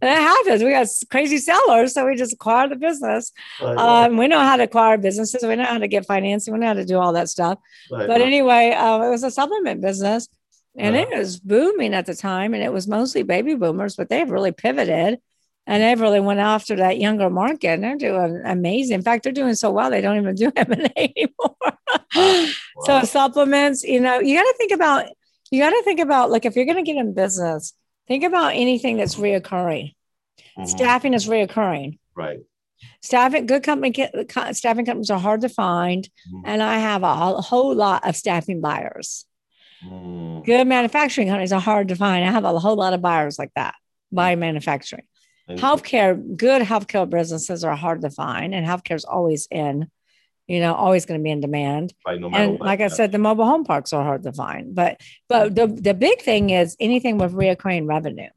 [0.01, 0.63] and that happens.
[0.63, 1.93] We got crazy sellers.
[1.93, 3.31] So we just acquire the business.
[3.61, 5.43] Right, um, we know how to acquire businesses.
[5.43, 6.53] We know how to get financing.
[6.53, 7.59] We know how to do all that stuff.
[7.91, 10.29] Right, but anyway, uh, it was a supplement business
[10.77, 14.29] and it was booming at the time and it was mostly baby boomers but they've
[14.29, 15.19] really pivoted
[15.67, 18.95] and they've really went after that younger market and they're doing amazing.
[18.95, 21.55] In fact they're doing so well they don't even do m&a anymore.
[22.15, 22.47] Wow.
[22.85, 25.07] so supplements you know you got to think about
[25.51, 27.73] you got to think about like if you're going to get in business
[28.07, 29.93] think about anything that's reoccurring.
[30.57, 30.65] Mm-hmm.
[30.65, 31.99] staffing is reoccurring.
[32.15, 32.39] Right.
[33.01, 33.93] Staffing good company
[34.51, 36.41] staffing companies are hard to find mm-hmm.
[36.45, 39.25] and i have a whole lot of staffing buyers
[39.85, 40.45] Mm.
[40.45, 42.25] Good manufacturing companies are hard to find.
[42.25, 43.75] I have a whole lot of buyers like that
[44.11, 45.03] buy manufacturing.
[45.47, 49.89] And healthcare, good healthcare businesses are hard to find, and healthcare is always in,
[50.47, 51.93] you know, always going to be in demand.
[52.05, 54.73] Right, no and like I said, the mobile home parks are hard to find.
[54.73, 58.29] But but the the big thing is anything with reoccurring revenue,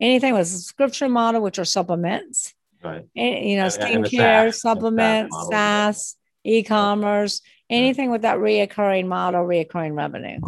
[0.00, 2.54] anything with subscription model, which are supplements,
[2.84, 3.06] right?
[3.16, 10.38] And, you know, skincare, supplements, SaaS, e-commerce, anything with that reoccurring model, reoccurring revenue.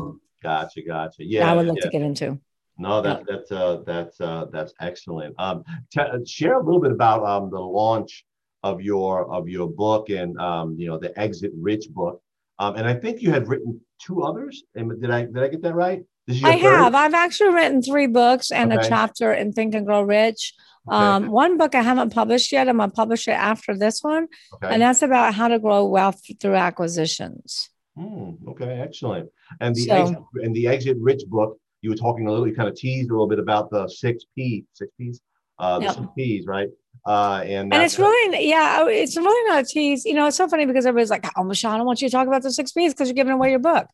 [0.42, 1.24] Gotcha, gotcha.
[1.24, 1.84] Yeah, I would look yeah.
[1.84, 2.40] to get into.
[2.78, 3.36] No, that, yeah.
[3.36, 5.34] that's uh, that's uh, that's excellent.
[5.38, 8.24] Um, t- share a little bit about um, the launch
[8.62, 12.22] of your of your book and um, you know the Exit Rich book.
[12.58, 14.64] Um, and I think you had written two others.
[14.74, 16.02] And Did I did I get that right?
[16.28, 16.60] I third?
[16.60, 16.94] have.
[16.94, 18.86] I've actually written three books and okay.
[18.86, 20.54] a chapter in Think and Grow Rich.
[20.88, 20.96] Okay.
[20.96, 22.68] Um, one book I haven't published yet.
[22.68, 24.72] I'm gonna publish it after this one, okay.
[24.72, 27.68] and that's about how to grow wealth through acquisitions.
[27.98, 29.28] Mm, okay, excellent.
[29.60, 32.54] And the so, exit, and the Exit Rich book you were talking a little, you
[32.54, 35.20] kind of teased a little bit about the six P, six P's,
[35.58, 35.94] uh, the yep.
[35.94, 36.68] six P's, right?
[37.06, 40.04] Uh, and and it's really, yeah, oh, it's really not a tease.
[40.04, 42.12] You know, it's so funny because everybody's like, "Oh, Michelle, I don't want you to
[42.12, 43.86] talk about the six P's because you're giving away your book."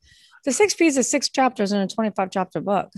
[0.45, 2.91] The six P's is six chapters in a 25 chapter book.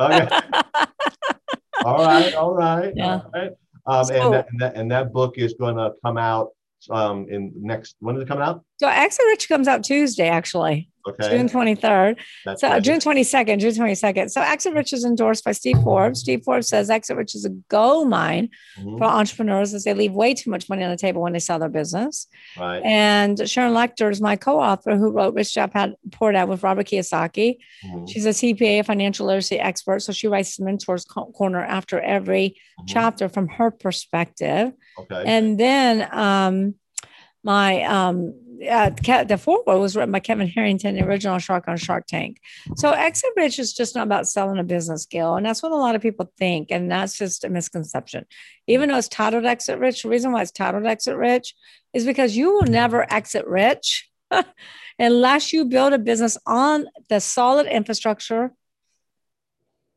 [0.00, 0.28] Okay.
[1.86, 3.20] all right, all right, yeah.
[3.24, 3.52] All right.
[3.86, 6.50] Um, so, and, that, and, that, and that book is going to come out
[6.90, 8.64] um in next when is it coming out?
[8.78, 10.90] So Exit Rich comes out Tuesday, actually.
[11.08, 11.30] Okay.
[11.30, 12.18] June 23rd.
[12.44, 14.30] That's so June 22nd, June 22nd.
[14.30, 16.20] So Exit Rich is endorsed by Steve Forbes.
[16.20, 18.98] Steve Forbes says Exit Rich is a gold mine mm-hmm.
[18.98, 21.60] for entrepreneurs as they leave way too much money on the table when they sell
[21.60, 22.26] their business.
[22.58, 22.82] Right.
[22.84, 26.86] And Sharon Lechter is my co-author who wrote Rich Dad Had Poor Dad with Robert
[26.86, 27.58] Kiyosaki.
[27.84, 28.06] Mm-hmm.
[28.06, 30.00] She's a CPA, a financial literacy expert.
[30.00, 32.86] So she writes the mentors corner after every mm-hmm.
[32.86, 34.72] chapter from her perspective.
[34.98, 35.22] Okay.
[35.24, 36.74] And then um
[37.44, 38.34] my um
[38.68, 38.90] uh,
[39.24, 42.40] the foreword was written by Kevin Harrington, the original Shark on Shark Tank.
[42.76, 45.76] So Exit Rich is just not about selling a business skill, and that's what a
[45.76, 48.26] lot of people think, and that's just a misconception.
[48.66, 51.54] Even though it's titled Exit Rich, the reason why it's titled Exit Rich
[51.92, 54.10] is because you will never exit rich
[54.98, 58.52] unless you build a business on the solid infrastructure,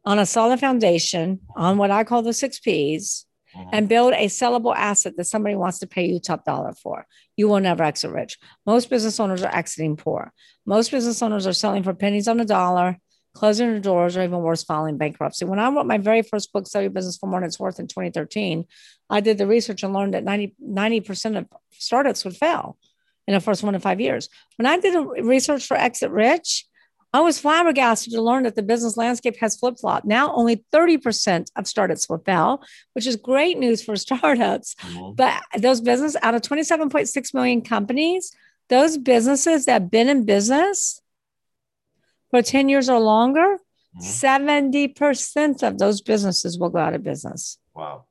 [0.06, 3.26] on a solid foundation, on what I call the six P's
[3.72, 7.06] and build a sellable asset that somebody wants to pay you top dollar for.
[7.36, 8.38] You will never exit rich.
[8.66, 10.34] Most business owners are exiting poor.
[10.66, 12.98] Most business owners are selling for pennies on a dollar,
[13.34, 15.46] closing their doors, or even worse, filing bankruptcy.
[15.46, 17.80] When I wrote my very first book, Sell Your Business for More Than It's Worth
[17.80, 18.66] in 2013,
[19.10, 22.78] I did the research and learned that 90, 90% of startups would fail
[23.28, 24.30] in the first one to five years.
[24.58, 26.66] When I did research for Exit Rich,
[27.12, 30.06] I was flabbergasted to learn that the business landscape has flip flopped.
[30.06, 34.76] Now, only 30% of startups will fail, which is great news for startups.
[34.76, 35.16] Mm-hmm.
[35.16, 38.32] But those businesses, out of 27.6 million companies,
[38.70, 41.02] those businesses that have been in business
[42.30, 43.58] for 10 years or longer,
[43.98, 44.96] mm-hmm.
[44.96, 47.58] 70% of those businesses will go out of business.
[47.74, 48.06] Wow.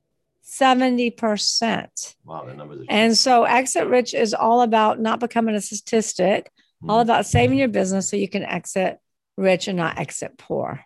[0.44, 2.14] 70%.
[2.24, 6.50] Wow, the numbers And so Exit Rich is all about not becoming a statistic
[6.86, 7.10] all hmm.
[7.10, 8.98] about saving your business so you can exit
[9.36, 10.84] rich and not exit poor.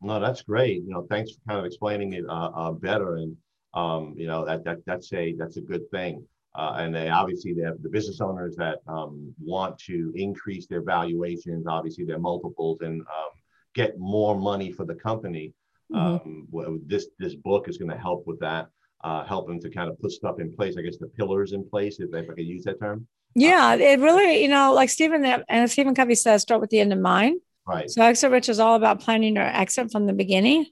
[0.00, 0.82] No, that's great.
[0.82, 3.36] You know, thanks for kind of explaining it uh, uh, better, and
[3.74, 6.26] um, you know that that that's a that's a good thing.
[6.54, 10.82] Uh, and they obviously they have the business owners that um, want to increase their
[10.82, 13.30] valuations, obviously their multiples, and um,
[13.74, 15.52] get more money for the company.
[15.92, 16.58] Mm-hmm.
[16.58, 18.68] Um, this this book is going to help with that,
[19.04, 20.76] uh, help them to kind of put stuff in place.
[20.76, 23.06] I guess the pillars in place, if, if I could use that term.
[23.34, 26.92] Yeah, it really, you know, like Stephen and Stephen Covey says, start with the end
[26.92, 27.40] in mind.
[27.66, 27.88] Right.
[27.88, 30.66] So exit rich is all about planning your exit from the beginning.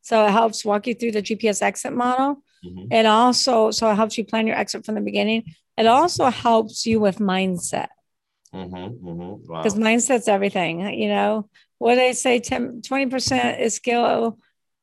[0.00, 2.42] So it helps walk you through the GPS exit model.
[2.64, 2.92] Mm-hmm.
[2.92, 5.54] It also so it helps you plan your exit from the beginning.
[5.76, 7.88] It also helps you with mindset.
[8.50, 9.52] Because mm-hmm, mm-hmm.
[9.52, 9.62] wow.
[9.62, 10.80] mindset's everything.
[10.94, 14.38] You know, what they say 10, 20% is skill,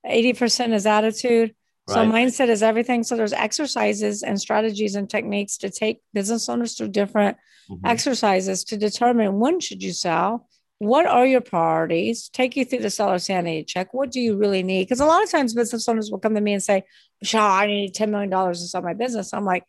[0.05, 1.55] 80% is attitude.
[1.87, 3.03] So mindset is everything.
[3.03, 7.37] So there's exercises and strategies and techniques to take business owners through different
[7.69, 7.85] mm-hmm.
[7.85, 10.47] exercises to determine when should you sell,
[10.79, 13.93] what are your priorities, take you through the seller sanity check.
[13.93, 14.83] What do you really need?
[14.83, 16.83] Because a lot of times business owners will come to me and say,
[17.21, 19.31] Michelle, I need $10 million to sell my business.
[19.31, 19.63] I'm like,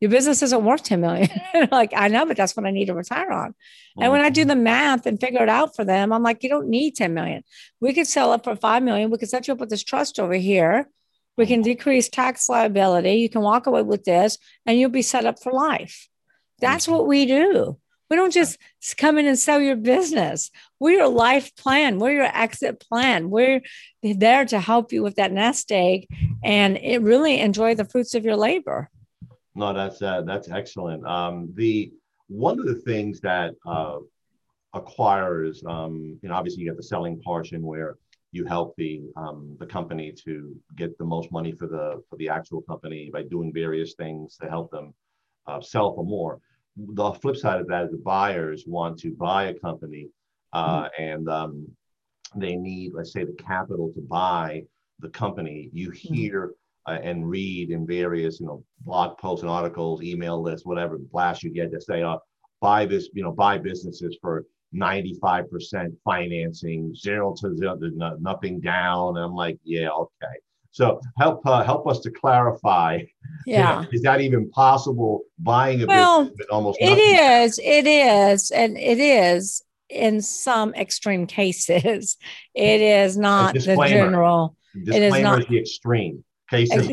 [0.00, 1.28] your business isn't worth 10 million.
[1.72, 3.50] like, I know, but that's what I need to retire on.
[3.50, 4.02] Mm-hmm.
[4.02, 4.48] And when I do mm-hmm.
[4.48, 7.42] the math and figure it out for them, I'm like, you don't need 10 million.
[7.80, 9.10] We could sell it for 5 million.
[9.10, 10.88] We could set you up with this trust over here
[11.36, 13.14] we can decrease tax liability.
[13.14, 16.08] You can walk away with this and you'll be set up for life.
[16.60, 17.78] That's what we do.
[18.08, 18.58] We don't just
[18.98, 20.50] come in and sell your business.
[20.78, 21.98] We're your life plan.
[21.98, 23.30] We're your exit plan.
[23.30, 23.62] We're
[24.02, 26.06] there to help you with that nest egg
[26.44, 28.90] and it really enjoy the fruits of your labor.
[29.54, 31.04] No, that's uh, that's excellent.
[31.06, 31.92] Um, the
[32.28, 33.98] one of the things that uh,
[34.74, 37.96] acquirers, um, you know, obviously you get the selling portion where
[38.36, 40.34] you help the um, the company to
[40.76, 44.48] get the most money for the for the actual company by doing various things to
[44.48, 44.94] help them
[45.46, 46.38] uh, sell for more.
[46.76, 50.08] The flip side of that is the buyers want to buy a company
[50.52, 51.02] uh, mm-hmm.
[51.02, 51.68] and um,
[52.34, 54.62] they need, let's say, the capital to buy
[55.00, 55.70] the company.
[55.72, 56.14] You mm-hmm.
[56.14, 56.54] hear
[56.86, 61.42] uh, and read in various, you know, blog posts and articles, email lists, whatever blast
[61.42, 62.18] you get to say, uh,
[62.60, 64.44] buy this, you know, buy businesses for
[64.76, 67.78] 95% financing, zero to zero,
[68.20, 69.16] nothing down.
[69.16, 70.34] And I'm like, yeah, okay.
[70.70, 73.00] So help uh, help us to clarify.
[73.44, 75.22] Yeah, you know, is that even possible?
[75.38, 80.74] Buying a well, business with almost it is, it is, and it is in some
[80.74, 82.16] extreme cases.
[82.54, 84.56] It is not the general.
[84.74, 86.88] Disclaimer it is not the extreme cases.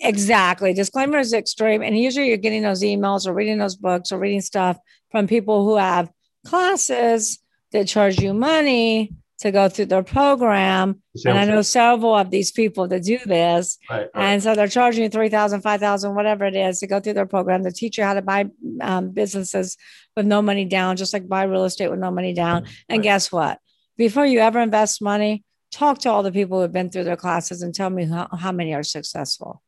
[0.00, 0.74] Exactly.
[0.74, 4.40] Disclaimer is extreme, and usually you're getting those emails or reading those books or reading
[4.40, 4.78] stuff
[5.10, 6.10] from people who have
[6.46, 7.38] classes
[7.72, 11.02] that charge you money to go through their program.
[11.26, 13.78] And I know several of these people that do this.
[13.90, 14.10] Right, right.
[14.14, 17.62] And so they're charging you 3000 5000 whatever it is to go through their program
[17.64, 18.46] to teach you how to buy
[18.80, 19.76] um, businesses
[20.16, 22.66] with no money down, just like buy real estate with no money down.
[22.88, 23.58] And guess what?
[23.98, 27.16] Before you ever invest money, talk to all the people who have been through their
[27.16, 29.62] classes and tell me how, how many are successful.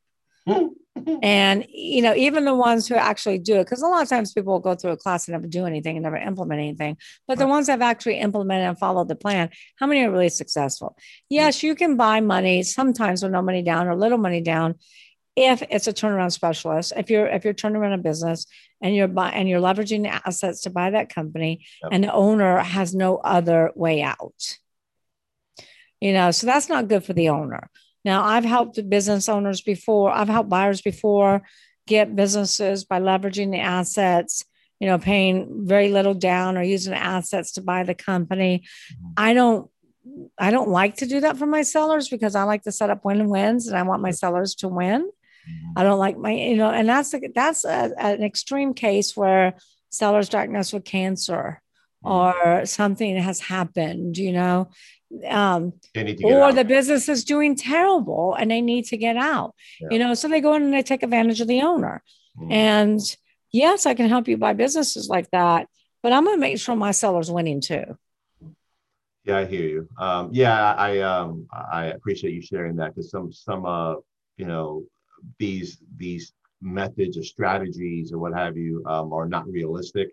[1.22, 4.32] And you know even the ones who actually do it because a lot of times
[4.32, 7.38] people will go through a class and never do anything and never implement anything but
[7.38, 10.96] the ones that have actually implemented and followed the plan how many are really successful?
[11.28, 11.62] Yes mm.
[11.64, 14.74] you can buy money sometimes with no money down or little money down
[15.36, 18.46] if it's a turnaround specialist if you're if you're turning around a business
[18.80, 21.92] and you're buy, and you're leveraging the assets to buy that company yep.
[21.92, 24.58] and the owner has no other way out.
[26.00, 27.70] You know so that's not good for the owner
[28.04, 31.42] now, I've helped business owners before, I've helped buyers before
[31.86, 34.44] get businesses by leveraging the assets,
[34.78, 38.64] you know, paying very little down or using assets to buy the company.
[38.92, 39.12] Mm-hmm.
[39.16, 39.70] I don't
[40.38, 43.04] I don't like to do that for my sellers because I like to set up
[43.04, 45.02] win wins and I want my sellers to win.
[45.02, 45.72] Mm-hmm.
[45.76, 49.54] I don't like my, you know, and that's a, that's a, an extreme case where
[49.90, 51.60] sellers diagnosed with cancer
[52.04, 52.10] mm-hmm.
[52.10, 54.70] or something has happened, you know,
[55.26, 55.72] um,
[56.22, 59.88] or the business is doing terrible and they need to get out yeah.
[59.90, 62.02] you know so they go in and they take advantage of the owner.
[62.38, 62.52] Mm.
[62.52, 63.16] and
[63.50, 65.66] yes i can help you buy businesses like that
[66.02, 67.96] but i'm going to make sure my seller's winning too.
[69.24, 69.88] Yeah i hear you.
[69.98, 73.94] Um, yeah i um, i appreciate you sharing that because some some uh
[74.36, 74.84] you know
[75.38, 80.08] these these methods or strategies or what have you um, are not realistic.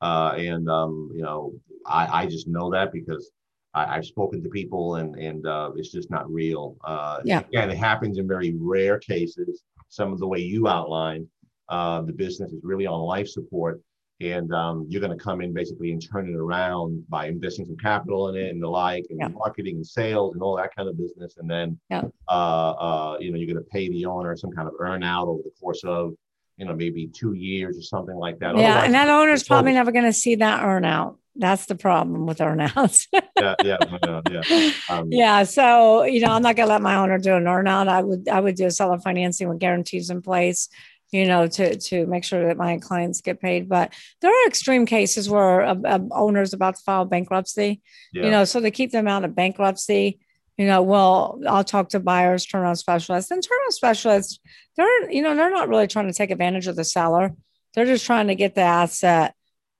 [0.00, 1.52] Uh, and um, you know
[1.86, 3.30] I, I just know that because
[3.74, 6.76] I, have spoken to people and and uh, it's just not real.
[6.84, 7.40] Uh, yeah.
[7.40, 9.64] Again, it happens in very rare cases.
[9.88, 11.26] Some of the way you outlined,
[11.68, 13.80] uh, the business is really on life support,
[14.20, 17.76] and um, you're going to come in basically and turn it around by investing some
[17.76, 19.28] capital in it and the like, and yeah.
[19.28, 22.02] marketing and sales and all that kind of business, and then yeah.
[22.28, 25.26] uh, uh, you know you're going to pay the owner some kind of earn out
[25.26, 26.14] over the course of
[26.56, 28.56] you know maybe two years or something like that.
[28.56, 31.18] Yeah, Otherwise, and that owner's probably never going to see that earn out.
[31.36, 33.08] That's the problem with earnouts.
[33.12, 34.70] yeah, yeah, yeah.
[34.88, 35.42] Um, yeah.
[35.42, 37.88] So you know, I'm not gonna let my owner do an earnout.
[37.88, 40.68] I would, I would do a seller financing with guarantees in place.
[41.10, 43.68] You know, to to make sure that my clients get paid.
[43.68, 47.82] But there are extreme cases where a, a owner's about to file bankruptcy.
[48.12, 48.24] Yeah.
[48.24, 50.20] You know, so to keep them out of bankruptcy.
[50.56, 54.38] You know, well, I'll talk to buyers, turnaround specialists, and turnaround specialists.
[54.76, 57.34] They're, you know, they're not really trying to take advantage of the seller.
[57.74, 59.34] They're just trying to get the asset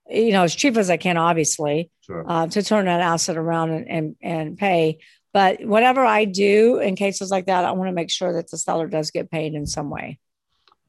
[0.09, 2.25] you know, as cheap as I can, obviously, sure.
[2.27, 4.99] uh, to turn that asset around and, and, and pay.
[5.33, 8.57] But whatever I do in cases like that, I want to make sure that the
[8.57, 10.19] seller does get paid in some way.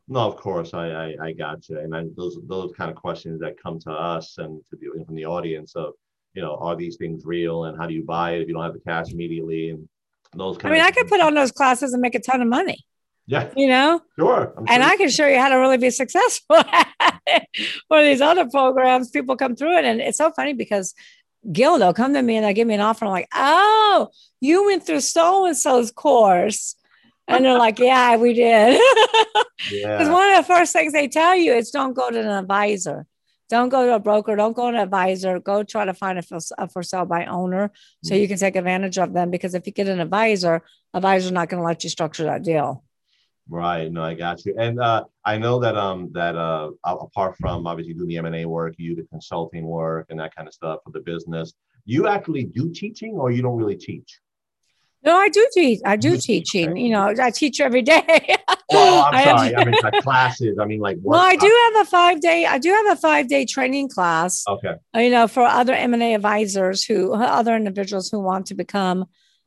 [0.09, 3.41] No, of course, I I, I got you, and I, those those kind of questions
[3.41, 5.95] that come to us and to the from the audience of,
[6.35, 8.63] you know, are these things real, and how do you buy it if you don't
[8.63, 9.89] have the cash immediately, and
[10.33, 10.73] those kind.
[10.73, 12.87] I mean, I could put on those classes and make a ton of money.
[13.27, 13.51] Yeah.
[13.57, 14.01] You know?
[14.19, 14.53] Sure.
[14.57, 14.93] I'm and sure.
[14.93, 16.57] I can show you how to really be successful.
[17.89, 19.85] One of these other programs, people come through it.
[19.85, 20.95] And it's so funny because
[21.51, 23.05] Gil, they'll come to me and they'll give me an offer.
[23.05, 24.09] I'm like, oh,
[24.41, 26.77] you went through so and so's course.
[27.29, 28.81] And they're like, yeah, we did.
[29.59, 30.13] Because yeah.
[30.13, 33.07] one of the first things they tell you is don't go to an advisor.
[33.49, 34.37] Don't go to a broker.
[34.37, 35.41] Don't go to an advisor.
[35.41, 37.73] Go try to find a for, a for sale by owner
[38.03, 38.23] so mm-hmm.
[38.23, 39.31] you can take advantage of them.
[39.31, 40.63] Because if you get an advisor,
[40.95, 42.85] advisor's not going to let you structure that deal.
[43.49, 43.91] Right.
[43.93, 44.57] No, I got you.
[44.59, 48.35] And uh, I know that um that uh apart from obviously doing the M and
[48.35, 51.55] A work, you do the consulting work and that kind of stuff for the business.
[51.85, 54.21] You actually do teaching, or you don't really teach?
[55.05, 55.81] No, I do teach.
[55.85, 56.71] I do teaching.
[56.71, 56.81] Okay.
[56.81, 58.37] You know, I teach every day.
[58.73, 59.55] well, I'm sorry.
[59.55, 60.59] I mean, like classes.
[60.61, 60.99] I mean, like.
[61.01, 62.45] Well, I do have a five day.
[62.45, 64.45] I do have a five day training class.
[64.49, 64.75] Okay.
[64.97, 69.05] You know, for other M and A advisors who, other individuals who want to become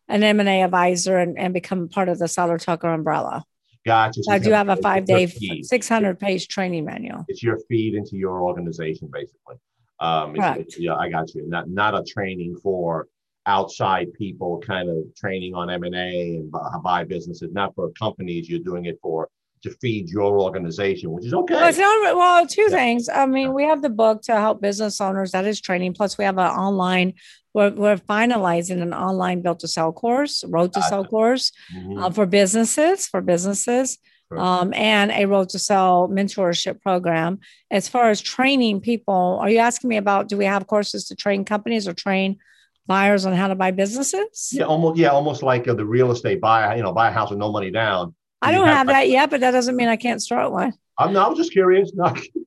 [0.08, 3.43] an M and A advisor and, and become part of the Seiler Tucker umbrella.
[3.90, 4.22] Gotcha.
[4.22, 5.26] So I do have a five day,
[5.64, 7.26] six hundred page training manual.
[7.28, 9.56] It's your feed into your organization, basically.
[10.00, 11.48] Um, it's, it's, yeah, I got you.
[11.48, 13.08] Not not a training for
[13.48, 16.52] outside people kind of training on M&A and
[16.84, 18.48] buy businesses, not for companies.
[18.48, 19.28] You're doing it for
[19.64, 21.53] to feed your organization, which is okay.
[21.53, 22.70] Well, not, well two yeah.
[22.70, 23.10] things.
[23.10, 25.32] I mean, we have the book to help business owners.
[25.32, 25.93] That is training.
[25.93, 27.14] Plus, we have an online.
[27.53, 31.97] We're, we're finalizing an online built to sell course, road to sell course mm-hmm.
[31.97, 33.07] uh, for businesses.
[33.07, 33.97] For businesses.
[34.38, 37.39] Um, and a road to sell mentorship program.
[37.72, 41.16] As far as training people, are you asking me about do we have courses to
[41.16, 42.38] train companies or train
[42.86, 44.49] buyers on how to buy businesses?
[44.51, 44.99] Yeah, almost.
[44.99, 46.76] Yeah, almost like uh, the real estate buy.
[46.76, 48.14] You know, buy a house with no money down.
[48.42, 50.74] I don't have, have that yet, but that doesn't mean I can't start one.
[50.98, 51.28] I'm not.
[51.28, 51.92] I was just curious.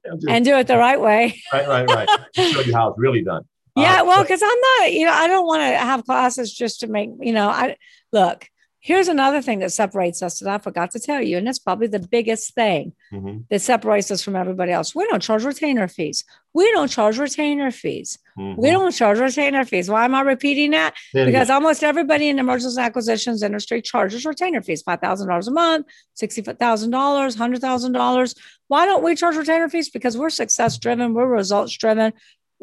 [0.05, 1.41] No, just, and do it the right way.
[1.53, 2.09] right, right, right.
[2.35, 3.45] show you how it's really done.
[3.77, 4.93] Yeah, uh, well, because I'm not.
[4.93, 7.11] You know, I don't want to have classes just to make.
[7.21, 7.77] You know, I
[8.13, 8.49] look.
[8.85, 11.87] Here's another thing that separates us that I forgot to tell you, and that's probably
[11.87, 13.43] the biggest thing mm-hmm.
[13.49, 14.93] that separates us from everybody else.
[14.93, 16.25] We don't charge retainer fees.
[16.53, 18.19] We don't charge retainer fees.
[18.37, 18.61] Mm-hmm.
[18.61, 19.89] We don't charge retainer fees.
[19.89, 20.95] Why am I repeating that?
[21.27, 25.87] because almost everybody in the mergers and acquisitions industry charges retainer fees $5,000 a month,
[26.21, 28.39] $60,000, $100,000.
[28.67, 29.91] Why don't we charge retainer fees?
[29.91, 32.15] Because we're success driven, we're results driven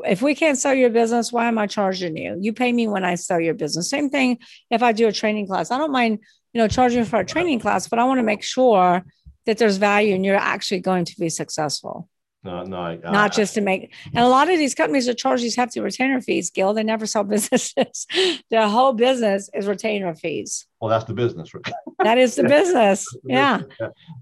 [0.05, 2.37] if we can't sell your business, why am I charging you?
[2.39, 3.89] You pay me when I sell your business.
[3.89, 4.39] Same thing
[4.69, 5.71] if I do a training class.
[5.71, 6.19] I don't mind,
[6.53, 9.03] you know, charging for a training class, but I want to make sure
[9.45, 12.07] that there's value and you're actually going to be successful.
[12.41, 13.93] No, no, I, not just to make.
[14.05, 17.05] And a lot of these companies that charge these hefty retainer fees, Gil, they never
[17.05, 18.07] sell businesses.
[18.49, 20.65] Their whole business is retainer fees.
[20.79, 21.51] Well, that's the business.
[21.99, 23.05] that is the business.
[23.25, 23.61] Yeah.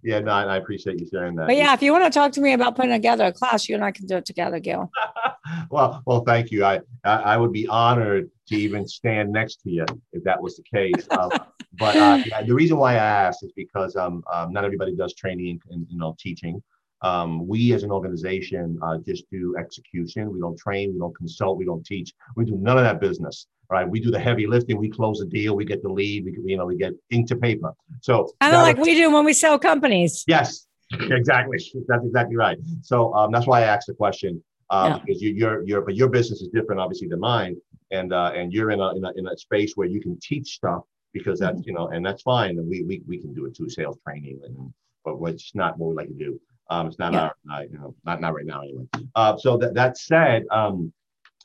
[0.04, 0.20] Yeah.
[0.22, 1.46] No, I appreciate you sharing that.
[1.46, 3.76] But yeah, if you want to talk to me about putting together a class, you
[3.76, 4.90] and I can do it together, Gil.
[5.70, 6.66] well, well, thank you.
[6.66, 10.64] I, I would be honored to even stand next to you if that was the
[10.64, 11.08] case.
[11.12, 11.30] Um,
[11.74, 15.14] but uh, yeah, the reason why I asked is because um, um, not everybody does
[15.14, 16.64] training and you know teaching.
[17.02, 20.32] Um, we as an organization uh, just do execution.
[20.32, 22.14] We don't train, we don't consult, we don't teach.
[22.36, 23.48] We do none of that business.
[23.70, 23.88] Right?
[23.88, 24.78] We do the heavy lifting.
[24.78, 25.54] We close the deal.
[25.54, 26.24] We get the lead.
[26.24, 27.74] We you know we get ink to paper.
[28.02, 30.24] So kind of like we do when we sell companies.
[30.26, 31.58] Yes, exactly.
[31.88, 32.58] That's exactly right.
[32.82, 35.00] So um, that's why I asked the question um, yeah.
[35.00, 37.56] because you, you're you're but your business is different obviously than mine,
[37.92, 40.56] and uh, and you're in a, in a in a space where you can teach
[40.56, 40.84] stuff
[41.14, 41.70] because that's mm-hmm.
[41.70, 44.40] you know and that's fine and we we we can do it too sales training
[44.44, 44.74] and
[45.06, 46.40] but it's not what we like to do.
[46.70, 47.30] Um, it's not yeah.
[47.50, 48.86] our, uh, you know, not not right now anyway.
[49.16, 50.92] Uh, so that that said, um,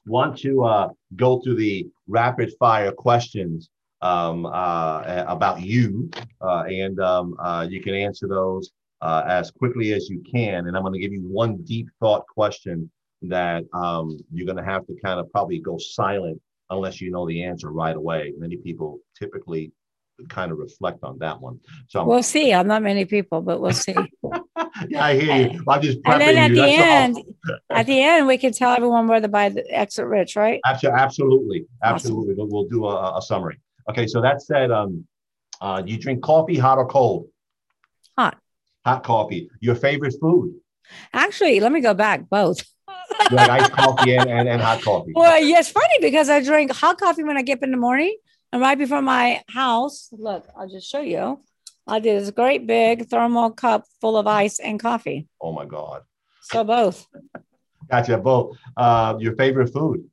[0.07, 3.71] want to uh, go through the rapid fire questions
[4.01, 6.11] um, uh, about you,
[6.41, 8.71] uh, and um, uh, you can answer those
[9.01, 10.67] uh, as quickly as you can.
[10.67, 12.91] And I'm going to give you one deep thought question
[13.23, 17.27] that um, you're going to have to kind of probably go silent unless you know
[17.27, 18.33] the answer right away.
[18.37, 19.73] Many people typically
[20.29, 21.61] kind of reflect on that one.
[21.89, 22.53] So we'll see.
[22.53, 23.95] I'm not many people, but we'll see.
[24.89, 25.65] yeah, I hear you.
[25.69, 26.57] I'm just and then at you.
[26.57, 27.19] the That's end,
[27.71, 30.61] at the end, we can tell everyone where to buy the exit rich, right?
[30.67, 32.35] Absolutely, absolutely.
[32.35, 32.49] Awesome.
[32.51, 33.59] We'll do a, a, summary.
[33.91, 35.07] Okay, so that said, um,
[35.61, 37.29] uh, you drink coffee, hot or cold?
[38.17, 38.39] Hot.
[38.85, 39.51] Hot coffee.
[39.61, 40.55] Your favorite food?
[41.13, 42.29] Actually, let me go back.
[42.29, 42.65] Both.
[43.31, 45.13] like iced coffee and, and, and hot coffee.
[45.15, 47.77] Well, yeah, it's funny because I drink hot coffee when I get up in the
[47.77, 48.17] morning
[48.53, 51.41] and right before my house, look, I'll just show you.
[51.87, 55.27] I did this great big thermal cup full of ice and coffee.
[55.41, 56.03] Oh my God.
[56.43, 57.07] So both.
[57.91, 58.19] gotcha.
[58.19, 58.57] Both.
[58.77, 60.05] Uh, your favorite food?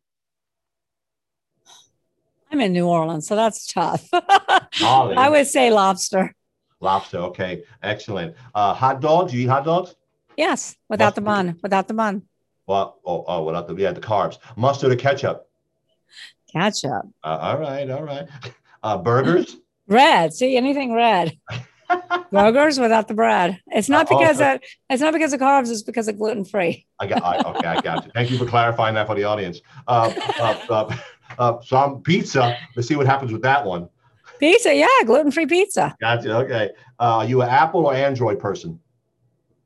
[2.52, 4.10] I'm in New Orleans, so that's tough.
[4.14, 6.34] I would say lobster.
[6.80, 7.18] Lobster.
[7.20, 7.64] Okay.
[7.84, 8.36] Excellent.
[8.56, 9.34] Uh, hot dogs.
[9.34, 9.96] You eat hot dogs?
[10.38, 11.24] Yes, without Mustard.
[11.24, 11.60] the bun.
[11.62, 12.24] Without the bun.
[12.66, 14.38] Well, oh, oh, without the yeah, the carbs.
[14.56, 15.48] Mustard or ketchup?
[16.52, 17.06] Ketchup.
[17.24, 18.28] Uh, all right, all right.
[18.82, 19.58] Uh, burgers.
[19.90, 20.34] Red.
[20.34, 21.38] See anything red.
[22.32, 23.60] burgers without the bread.
[23.68, 24.60] It's not uh, because of
[24.90, 25.72] it's not because of carbs.
[25.72, 26.86] It's because of gluten free.
[27.00, 27.24] I got.
[27.24, 28.12] I, okay, I got you.
[28.14, 29.62] Thank you for clarifying that for the audience.
[29.88, 30.98] Uh, uh, uh,
[31.38, 32.58] uh some pizza.
[32.76, 33.90] Let's see what happens with that one.
[34.40, 35.96] Pizza, yeah, gluten free pizza.
[36.00, 36.38] Gotcha.
[36.38, 36.70] Okay.
[37.00, 38.80] Uh, are you an Apple or Android person?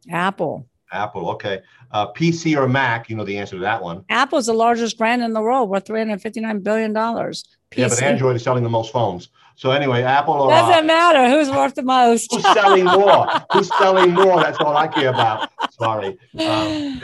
[0.09, 0.67] Apple.
[0.91, 1.29] Apple.
[1.31, 1.61] Okay.
[1.91, 3.09] Uh, PC or Mac?
[3.09, 4.03] You know the answer to that one.
[4.09, 7.45] Apple's the largest brand in the world, worth three hundred fifty-nine billion dollars.
[7.75, 9.29] Yeah, but Android is selling the most phones.
[9.55, 12.33] So anyway, Apple or doesn't matter who's worth the most.
[12.33, 13.27] who's selling more?
[13.51, 14.41] who's selling more?
[14.41, 15.49] That's all I care about.
[15.71, 16.07] Sorry.
[16.07, 16.99] Um,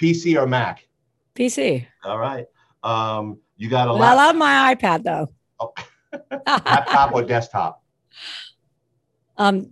[0.00, 0.86] PC or Mac?
[1.34, 1.86] PC.
[2.04, 2.46] All right.
[2.82, 4.02] Um, you got a lot.
[4.02, 5.28] I love my iPad though.
[5.60, 5.72] Oh.
[6.46, 7.82] Laptop or desktop?
[9.36, 9.70] Um,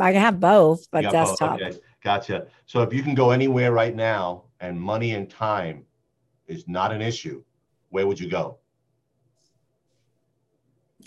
[0.00, 1.60] I can have both, but got both, desktop.
[1.60, 2.46] okay, Gotcha.
[2.66, 5.84] So if you can go anywhere right now and money and time
[6.46, 7.42] is not an issue,
[7.90, 8.58] where would you go?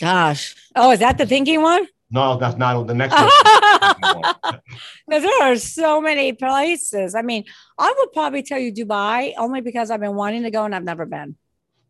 [0.00, 0.54] Gosh.
[0.76, 1.86] Oh, is that the thinking one?
[2.10, 4.60] No, that's not the next one.
[5.08, 7.14] There are so many places.
[7.14, 7.44] I mean,
[7.78, 10.84] I would probably tell you Dubai only because I've been wanting to go and I've
[10.84, 11.36] never been.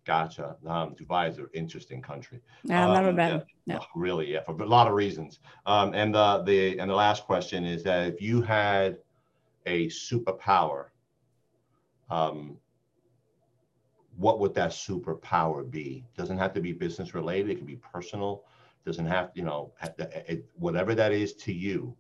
[0.07, 0.57] Gotcha.
[0.67, 2.41] Um, Dubai is an interesting country.
[2.71, 3.43] I've never Um, been.
[3.67, 3.75] yeah.
[3.75, 3.79] No.
[3.83, 5.41] Oh, Really, yeah, for a lot of reasons.
[5.67, 8.99] Um, and the the and the last question is that if you had
[9.67, 10.87] a superpower,
[12.11, 12.57] um,
[14.17, 16.05] what would that superpower be?
[16.17, 17.51] Doesn't have to be business related.
[17.51, 18.45] It can be personal.
[18.87, 19.73] Doesn't have, to, you know,
[20.29, 21.97] it- whatever that is to you.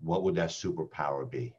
[0.00, 1.54] What would that superpower be?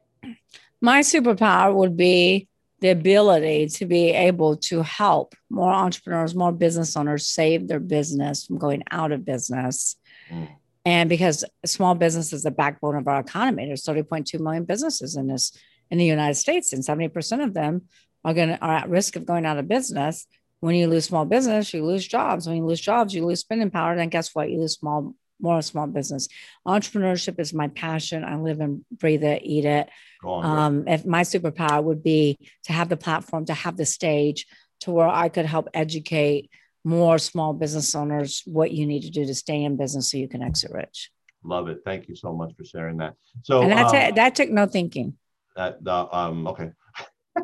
[0.80, 2.48] My superpower would be
[2.80, 8.46] the ability to be able to help more entrepreneurs, more business owners save their business
[8.46, 9.96] from going out of business.
[10.30, 10.48] Mm.
[10.86, 15.26] And because small business is the backbone of our economy, there's 30.2 million businesses in
[15.26, 15.52] this
[15.90, 17.82] in the United States, and 70% of them
[18.24, 20.26] are going to are at risk of going out of business.
[20.60, 22.46] When you lose small business, you lose jobs.
[22.46, 23.96] When you lose jobs, you lose spending power.
[23.96, 24.50] Then guess what?
[24.50, 26.28] You lose small more small business.
[26.66, 28.24] Entrepreneurship is my passion.
[28.24, 29.88] I live and breathe it, eat it.
[30.22, 30.44] On.
[30.44, 34.46] Um, if my superpower would be to have the platform, to have the stage,
[34.80, 36.50] to where I could help educate
[36.84, 40.28] more small business owners what you need to do to stay in business so you
[40.28, 41.10] can exit rich.
[41.44, 41.80] Love it.
[41.84, 43.14] Thank you so much for sharing that.
[43.42, 44.14] So and that's um, it.
[44.16, 45.16] That took no thinking.
[45.56, 46.70] that the um okay.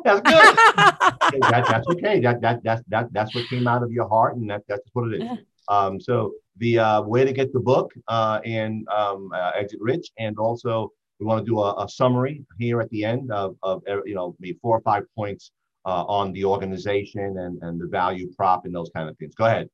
[0.03, 0.57] That's good.
[1.51, 2.21] That, that's okay.
[2.21, 5.13] That, that, that, that, that's what came out of your heart, and that, that's what
[5.13, 5.39] it is.
[5.67, 10.11] Um, so the uh, way to get the book uh, and um, uh, Exit Rich,
[10.17, 13.83] and also we want to do a, a summary here at the end of, of
[13.89, 15.51] uh, you know maybe four or five points
[15.85, 19.35] uh, on the organization and, and the value prop and those kind of things.
[19.35, 19.69] Go ahead.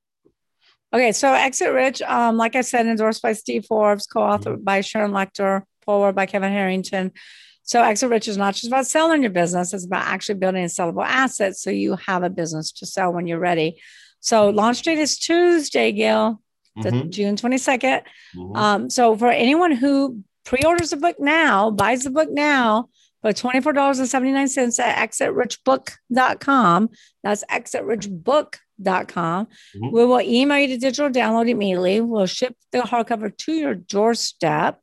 [0.94, 5.12] Okay, so Exit Rich, um, like I said, endorsed by Steve Forbes, co-authored by Sharon
[5.12, 7.12] Lechter, foreword by Kevin Harrington.
[7.64, 10.68] So Exit Rich is not just about selling your business; it's about actually building a
[10.68, 13.82] sellable asset so you have a business to sell when you're ready.
[14.20, 16.42] So launch date is Tuesday, Gil,
[16.82, 18.02] the Mhm, June 22nd.
[18.36, 18.56] mhm.
[18.58, 22.90] Um, so for anyone who pre-orders the book now, buys the book now
[23.22, 26.90] for $24.79 at exitrichbook.com,
[27.24, 29.48] that's exitrichbook.com.
[29.76, 29.92] Mhm.
[29.92, 32.02] We will email you the digital download immediately.
[32.02, 34.80] We'll ship the hardcover to your doorstep,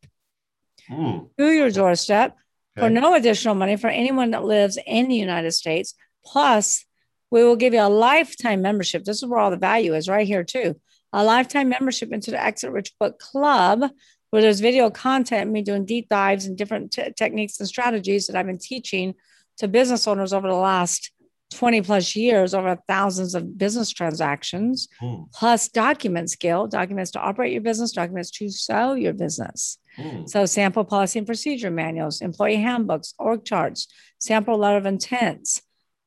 [0.89, 2.37] Mm, to your doorstep
[2.81, 5.95] for no additional money for anyone that lives in the United States.
[6.25, 6.85] Plus,
[7.31, 9.05] we will give you a lifetime membership.
[9.05, 10.81] This is where all the value is right here, too.
[11.13, 13.89] A lifetime membership into the Exit Rich Book Club,
[14.31, 18.37] where there's video content, me doing deep dives and different te- techniques and strategies that
[18.37, 19.15] I've been teaching
[19.59, 21.13] to business owners over the last
[21.51, 27.53] 20 plus years, over thousands of business transactions, Mm, plus document skill, documents to operate
[27.53, 29.79] your business, documents to sell your business.
[29.99, 33.89] mm, So sample policy and procedure manuals, employee handbooks, org charts,
[34.19, 35.63] sample letter of intents,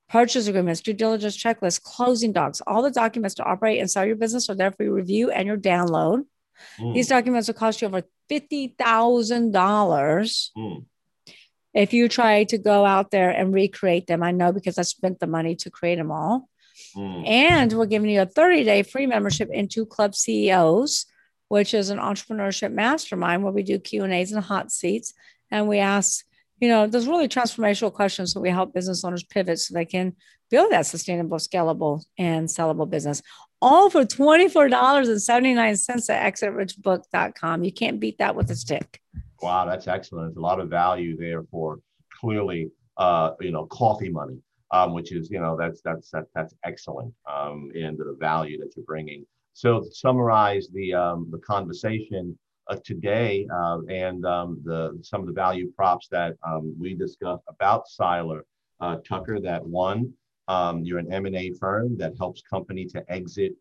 [0.10, 4.16] purchase agreements, due diligence checklists, closing docs, all the documents to operate and sell your
[4.16, 6.24] business are there for your review and your download.
[6.80, 10.86] mm, These documents will cost you over $50,000 mm.
[11.74, 14.24] If you try to go out there and recreate them.
[14.24, 16.50] I know because I spent the money to create them all.
[16.96, 17.28] Mm.
[17.28, 21.06] And we're giving you a 30 day free membership into Club CEOs,
[21.48, 25.14] which is an entrepreneurship mastermind where we do Q and A's and hot seats.
[25.52, 26.26] And we ask,
[26.60, 30.16] you know, there's really transformational questions that we help business owners pivot so they can
[30.50, 33.22] build that sustainable, scalable, and sellable business.
[33.62, 37.64] All for $24.79 at exitrichbook.com.
[37.64, 39.00] You can't beat that with a stick.
[39.44, 40.30] Wow, that's excellent.
[40.30, 41.80] There's a lot of value there for
[42.18, 44.38] clearly, uh, you know, coffee money,
[44.72, 48.72] um, which is, you know, that's that's that, that's excellent um, in the value that
[48.78, 49.26] you're bringing.
[49.52, 52.40] So to summarize the um, the conversation
[52.70, 57.44] uh, today uh, and um, the some of the value props that um, we discussed
[57.50, 58.46] about Seiler
[58.80, 59.42] uh, Tucker.
[59.42, 60.14] That one,
[60.48, 63.52] um, you're an M&A firm that helps company to exit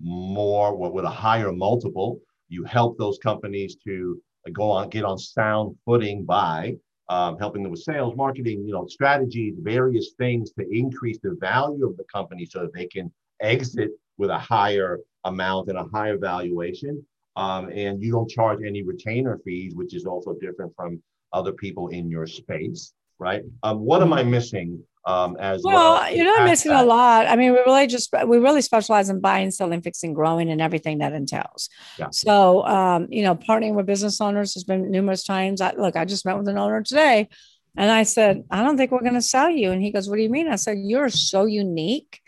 [0.00, 2.20] more with with a higher multiple.
[2.48, 6.76] You help those companies to go on, get on sound footing by
[7.08, 11.86] um, helping them with sales, marketing, you know, strategies, various things to increase the value
[11.86, 16.16] of the company so that they can exit with a higher amount and a higher
[16.16, 17.04] valuation.
[17.36, 21.88] Um, and you don't charge any retainer fees, which is also different from other people
[21.88, 22.92] in your space,
[23.22, 23.42] right?
[23.62, 25.94] Um, what am I missing um, as well?
[25.94, 27.26] Well, you're not missing a lot.
[27.26, 30.98] I mean, we really just we really specialize in buying, selling, fixing, growing, and everything
[30.98, 31.68] that entails.
[31.98, 32.08] Yeah.
[32.10, 35.60] So, um, you know, partnering with business owners has been numerous times.
[35.60, 37.28] I, look, I just met with an owner today,
[37.76, 39.70] and I said, I don't think we're going to sell you.
[39.70, 40.48] And he goes, What do you mean?
[40.48, 42.20] I said, You're so unique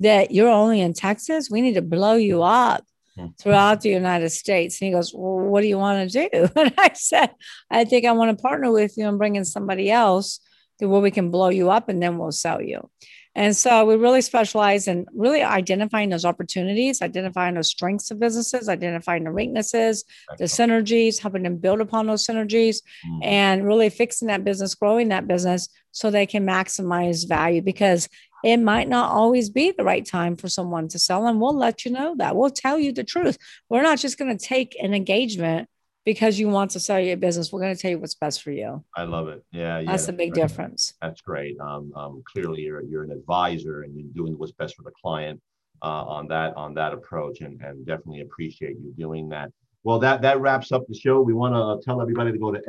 [0.00, 1.48] that you're only in Texas.
[1.50, 2.84] We need to blow you up.
[3.16, 3.26] Hmm.
[3.38, 4.80] throughout the United States.
[4.80, 6.48] And he goes, Well, what do you want to do?
[6.56, 7.30] And I said,
[7.70, 10.40] I think I want to partner with you and bring in somebody else
[10.78, 12.88] to where we can blow you up and then we'll sell you.
[13.34, 18.68] And so we really specialize in really identifying those opportunities, identifying those strengths of businesses,
[18.68, 20.04] identifying the weaknesses,
[20.36, 23.24] the synergies, helping them build upon those synergies, mm.
[23.24, 28.08] and really fixing that business, growing that business so they can maximize value because
[28.44, 31.26] it might not always be the right time for someone to sell.
[31.26, 32.36] And we'll let you know that.
[32.36, 33.38] We'll tell you the truth.
[33.68, 35.68] We're not just going to take an engagement
[36.04, 37.52] because you want to sell your business.
[37.52, 38.84] We're going to tell you what's best for you.
[38.96, 39.44] I love it.
[39.52, 40.42] Yeah, yeah that's, a big great.
[40.42, 40.94] difference.
[41.00, 41.58] That's great.
[41.60, 45.40] Um, um, clearly, you're you're an advisor and you're doing what's best for the client
[45.82, 49.50] uh, on that on that approach, and and definitely appreciate you doing that.
[49.84, 51.20] Well, that that wraps up the show.
[51.20, 52.60] We want to tell everybody to go to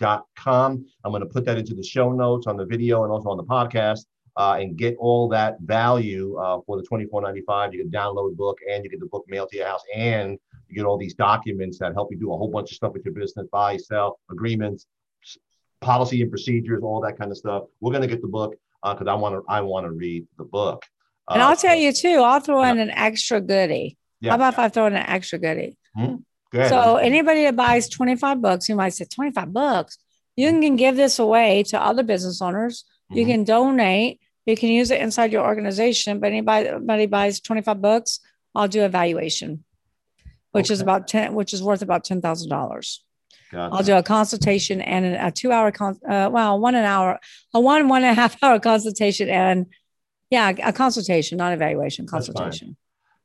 [0.00, 0.84] exitrichbook.com.
[1.04, 3.36] I'm going to put that into the show notes on the video and also on
[3.36, 4.06] the podcast.
[4.36, 7.72] Uh, and get all that value uh, for the $24.95.
[7.72, 10.38] You can download the book and you get the book mailed to your house and
[10.68, 13.04] you get all these documents that help you do a whole bunch of stuff with
[13.04, 14.86] your business, buy, sell, agreements,
[15.80, 17.64] policy and procedures, all that kind of stuff.
[17.80, 20.24] We're going to get the book because uh, I want to I want to read
[20.36, 20.84] the book.
[21.28, 23.96] and I'll uh, tell you too, I'll throw in an extra goodie.
[24.20, 24.30] Yeah.
[24.30, 25.76] How about if I throw in an extra goodie?
[25.98, 26.14] Mm-hmm.
[26.54, 29.98] So anybody that buys 25 bucks, you might say 25 bucks.
[30.36, 32.84] You can give this away to other business owners.
[33.10, 33.30] You mm-hmm.
[33.30, 34.20] can donate.
[34.46, 36.20] You can use it inside your organization.
[36.20, 38.20] But anybody, anybody buys 25 bucks,
[38.54, 39.64] I'll do a valuation
[40.52, 40.74] which okay.
[40.74, 42.98] is about 10, which is worth about $10,000.
[43.50, 43.74] Gotcha.
[43.74, 47.18] I'll do a consultation and a two hour, con- uh, well, one an hour,
[47.54, 49.66] a one, one and a half hour consultation and
[50.30, 52.76] yeah, a consultation, not evaluation, consultation.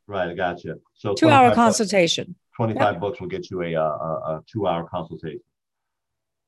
[0.08, 0.30] Right.
[0.30, 0.82] I got you.
[0.96, 2.36] So two hour consultation.
[2.56, 5.42] 25 books will get you a, a, a two hour consultation.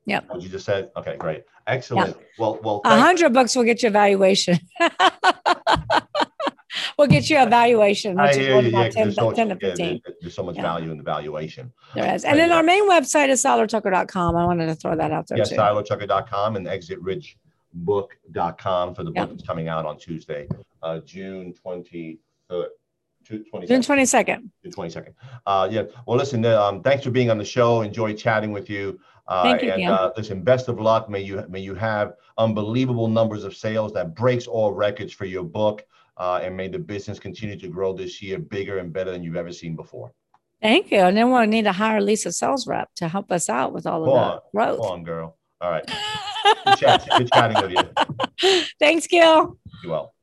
[0.05, 0.21] Yeah.
[0.27, 0.91] What you just said?
[0.95, 1.43] Okay, great.
[1.67, 2.09] Excellent.
[2.09, 2.21] Yep.
[2.37, 4.59] Well, well, a hundred books will get you evaluation.
[6.97, 9.85] we'll get you a valuation, which is worth about 10, so 10 to 15.
[9.85, 10.61] Yeah, there's so much yeah.
[10.61, 11.73] value in the valuation.
[11.95, 12.23] There is.
[12.23, 14.35] And then our main website is seilertucker.com.
[14.35, 15.39] I wanted to throw that out there.
[15.39, 20.47] Yes, yeah, seilertucker.com and exitrichbook.com for the book that's coming out on Tuesday,
[20.83, 22.17] uh, June 23rd.
[23.25, 24.49] June 22nd.
[24.63, 25.13] June 22nd.
[25.45, 25.83] Uh, yeah.
[26.05, 27.81] Well, listen, um, thanks for being on the show.
[27.81, 28.99] Enjoy chatting with you.
[29.27, 31.09] Uh, Thank you, and uh, listen, best of luck.
[31.09, 35.43] May you may you have unbelievable numbers of sales that breaks all records for your
[35.43, 35.83] book
[36.17, 39.35] uh, and may the business continue to grow this year bigger and better than you've
[39.35, 40.11] ever seen before.
[40.61, 40.99] Thank you.
[40.99, 44.07] And then we'll need to hire Lisa sales rep to help us out with all
[44.07, 44.79] of that growth.
[44.79, 45.37] Come on, girl.
[45.61, 45.85] All right.
[46.65, 47.71] good, chat, good chatting with
[48.41, 48.65] you.
[48.79, 49.57] Thanks, Gil.
[49.83, 50.14] You well.